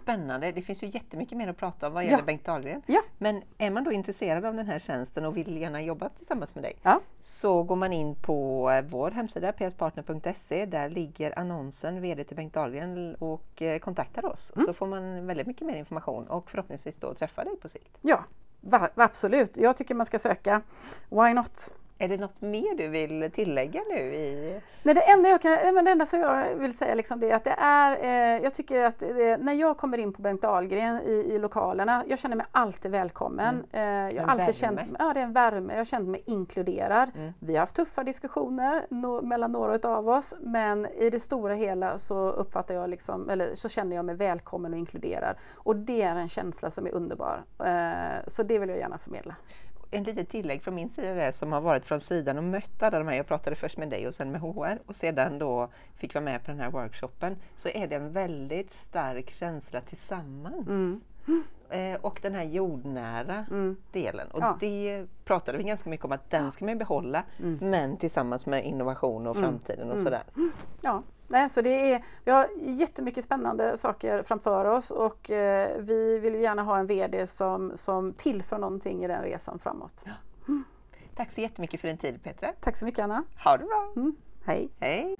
Spännande. 0.00 0.52
Det 0.52 0.62
finns 0.62 0.82
ju 0.82 0.86
jättemycket 0.86 1.38
mer 1.38 1.48
att 1.48 1.56
prata 1.56 1.86
om 1.86 1.92
vad 1.92 2.04
Ja. 2.04 2.10
gäller 2.10 2.22
Bengt 2.24 2.44
Dahlgren. 2.44 2.82
Ja. 2.86 3.02
Men 3.18 3.42
är 3.58 3.70
man 3.70 3.84
då 3.84 3.92
intresserad 3.92 4.44
av 4.44 4.54
den 4.54 4.66
här 4.66 4.78
tjänsten 4.78 5.24
och 5.24 5.36
vill 5.36 5.56
gärna 5.56 5.82
jobba 5.82 6.08
tillsammans 6.08 6.54
med 6.54 6.64
dig 6.64 6.76
Ja. 6.82 7.00
så 7.22 7.62
går 7.62 7.76
man 7.76 7.92
in 7.92 8.14
på 8.14 8.70
vår 8.88 9.10
hemsida 9.10 9.52
pspartner.se. 9.52 10.66
Där 10.66 10.88
ligger 10.88 11.38
annonsen 11.38 12.00
VD 12.00 12.24
till 12.24 12.36
Bengt 12.36 12.54
Dahlgren 12.54 13.14
och 13.14 13.62
eh, 13.62 13.78
kontaktar 13.78 14.24
oss. 14.24 14.52
Mm. 14.56 14.66
Så 14.66 14.72
får 14.72 14.86
man 14.86 15.26
väldigt 15.26 15.46
mycket 15.46 15.66
mer 15.66 15.76
information 15.76 16.26
och 16.28 16.50
förhoppningsvis 16.50 16.96
då 16.96 17.14
träffa 17.14 17.44
dig 17.44 17.56
på 17.56 17.68
sikt. 17.68 17.98
Ja, 18.00 18.24
va, 18.60 18.88
absolut. 18.94 19.56
Jag 19.56 19.76
tycker 19.76 19.94
man 19.94 20.06
ska 20.06 20.18
söka. 20.18 20.62
Why 21.08 21.34
not? 21.34 21.74
Är 22.00 22.08
det 22.08 22.16
något 22.16 22.40
mer 22.40 22.74
du 22.76 22.88
vill 22.88 23.30
tillägga 23.34 23.80
nu? 23.90 24.14
I... 24.14 24.60
Nej, 24.82 24.94
det, 24.94 25.00
enda 25.00 25.28
jag 25.28 25.40
kan, 25.40 25.74
men 25.74 25.84
det 25.84 25.90
enda 25.90 26.06
som 26.06 26.20
jag 26.20 26.54
vill 26.54 26.76
säga 26.76 26.94
liksom 26.94 27.20
det 27.20 27.30
är 27.30 27.36
att 27.36 27.44
det 27.44 27.56
är, 27.58 28.04
eh, 28.04 28.42
jag 28.42 28.54
tycker 28.54 28.84
att 28.84 28.98
det, 28.98 29.36
när 29.36 29.52
jag 29.52 29.76
kommer 29.76 29.98
in 29.98 30.12
på 30.12 30.22
Bengt 30.22 30.42
Dahlgren 30.42 31.02
i, 31.02 31.10
i 31.10 31.38
lokalerna, 31.38 32.04
jag 32.08 32.18
känner 32.18 32.36
mig 32.36 32.46
alltid 32.52 32.90
välkommen. 32.90 33.64
Mm. 33.72 34.08
Eh, 34.08 34.16
jag 34.16 34.22
har 34.22 34.28
alltid 34.28 34.54
känt, 34.54 34.80
ja 34.98 35.12
det 35.14 35.20
är 35.20 35.24
en 35.24 35.32
värme, 35.32 35.72
jag 35.72 35.80
har 35.80 35.84
känt 35.84 36.08
mig 36.08 36.22
inkluderad. 36.26 37.10
Mm. 37.16 37.32
Vi 37.38 37.52
har 37.52 37.60
haft 37.60 37.76
tuffa 37.76 38.04
diskussioner 38.04 38.86
no, 38.90 39.22
mellan 39.22 39.52
några 39.52 39.88
av 39.88 40.08
oss, 40.08 40.34
men 40.40 40.86
i 40.86 41.10
det 41.10 41.20
stora 41.20 41.54
hela 41.54 41.98
så 41.98 42.28
uppfattar 42.28 42.74
jag 42.74 42.90
liksom, 42.90 43.30
eller 43.30 43.54
så 43.54 43.68
känner 43.68 43.96
jag 43.96 44.04
mig 44.04 44.14
välkommen 44.14 44.72
och 44.72 44.78
inkluderad. 44.78 45.36
Och 45.54 45.76
det 45.76 46.02
är 46.02 46.16
en 46.16 46.28
känsla 46.28 46.70
som 46.70 46.86
är 46.86 46.90
underbar. 46.90 47.42
Eh, 47.64 48.26
så 48.26 48.42
det 48.42 48.58
vill 48.58 48.68
jag 48.68 48.78
gärna 48.78 48.98
förmedla 48.98 49.34
en 49.90 50.02
litet 50.02 50.28
tillägg 50.28 50.62
från 50.62 50.74
min 50.74 50.88
sida 50.88 51.14
där 51.14 51.32
som 51.32 51.52
har 51.52 51.60
varit 51.60 51.84
från 51.84 52.00
sidan 52.00 52.38
och 52.38 52.44
mött 52.44 52.82
alla 52.82 52.98
de 52.98 53.08
här. 53.08 53.16
Jag 53.16 53.26
pratade 53.26 53.56
först 53.56 53.78
med 53.78 53.88
dig 53.88 54.08
och 54.08 54.14
sen 54.14 54.32
med 54.32 54.40
HR 54.40 54.78
och 54.86 54.96
sedan 54.96 55.38
då 55.38 55.68
fick 55.96 56.14
vara 56.14 56.24
med 56.24 56.44
på 56.44 56.50
den 56.50 56.60
här 56.60 56.70
workshopen. 56.70 57.36
Så 57.56 57.68
är 57.68 57.86
det 57.86 57.96
en 57.96 58.12
väldigt 58.12 58.72
stark 58.72 59.30
känsla 59.30 59.80
tillsammans. 59.80 60.68
Mm. 60.68 61.00
Eh, 61.70 62.00
och 62.00 62.18
den 62.22 62.34
här 62.34 62.42
jordnära 62.42 63.46
mm. 63.50 63.76
delen. 63.92 64.30
Och 64.30 64.42
ja. 64.42 64.56
det 64.60 65.06
pratade 65.24 65.58
vi 65.58 65.64
ganska 65.64 65.90
mycket 65.90 66.06
om 66.06 66.12
att 66.12 66.30
den 66.30 66.52
ska 66.52 66.64
man 66.64 66.78
behålla 66.78 67.22
mm. 67.38 67.58
men 67.70 67.96
tillsammans 67.96 68.46
med 68.46 68.64
innovation 68.64 69.26
och 69.26 69.36
mm. 69.36 69.48
framtiden 69.48 69.88
och 69.88 69.94
mm. 69.94 70.04
sådär. 70.04 70.22
Ja. 70.80 71.02
Nej, 71.30 71.48
så 71.48 71.62
det 71.62 71.92
är, 71.92 72.04
vi 72.24 72.30
har 72.30 72.48
jättemycket 72.56 73.24
spännande 73.24 73.76
saker 73.76 74.22
framför 74.22 74.64
oss 74.64 74.90
och 74.90 75.30
eh, 75.30 75.78
vi 75.78 76.18
vill 76.18 76.34
gärna 76.34 76.62
ha 76.62 76.78
en 76.78 76.86
VD 76.86 77.26
som, 77.26 77.72
som 77.74 78.12
tillför 78.12 78.58
någonting 78.58 79.04
i 79.04 79.08
den 79.08 79.22
resan 79.22 79.58
framåt. 79.58 80.02
Ja. 80.06 80.12
Mm. 80.48 80.64
Tack 81.16 81.32
så 81.32 81.40
jättemycket 81.40 81.80
för 81.80 81.88
din 81.88 81.98
tid 81.98 82.22
Petra. 82.22 82.52
Tack 82.60 82.76
så 82.76 82.84
mycket 82.84 83.04
Anna. 83.04 83.24
Ha 83.44 83.56
det 83.56 83.64
bra. 83.64 83.92
Mm. 83.96 84.16
Hej. 84.44 84.70
Hej. 84.80 85.16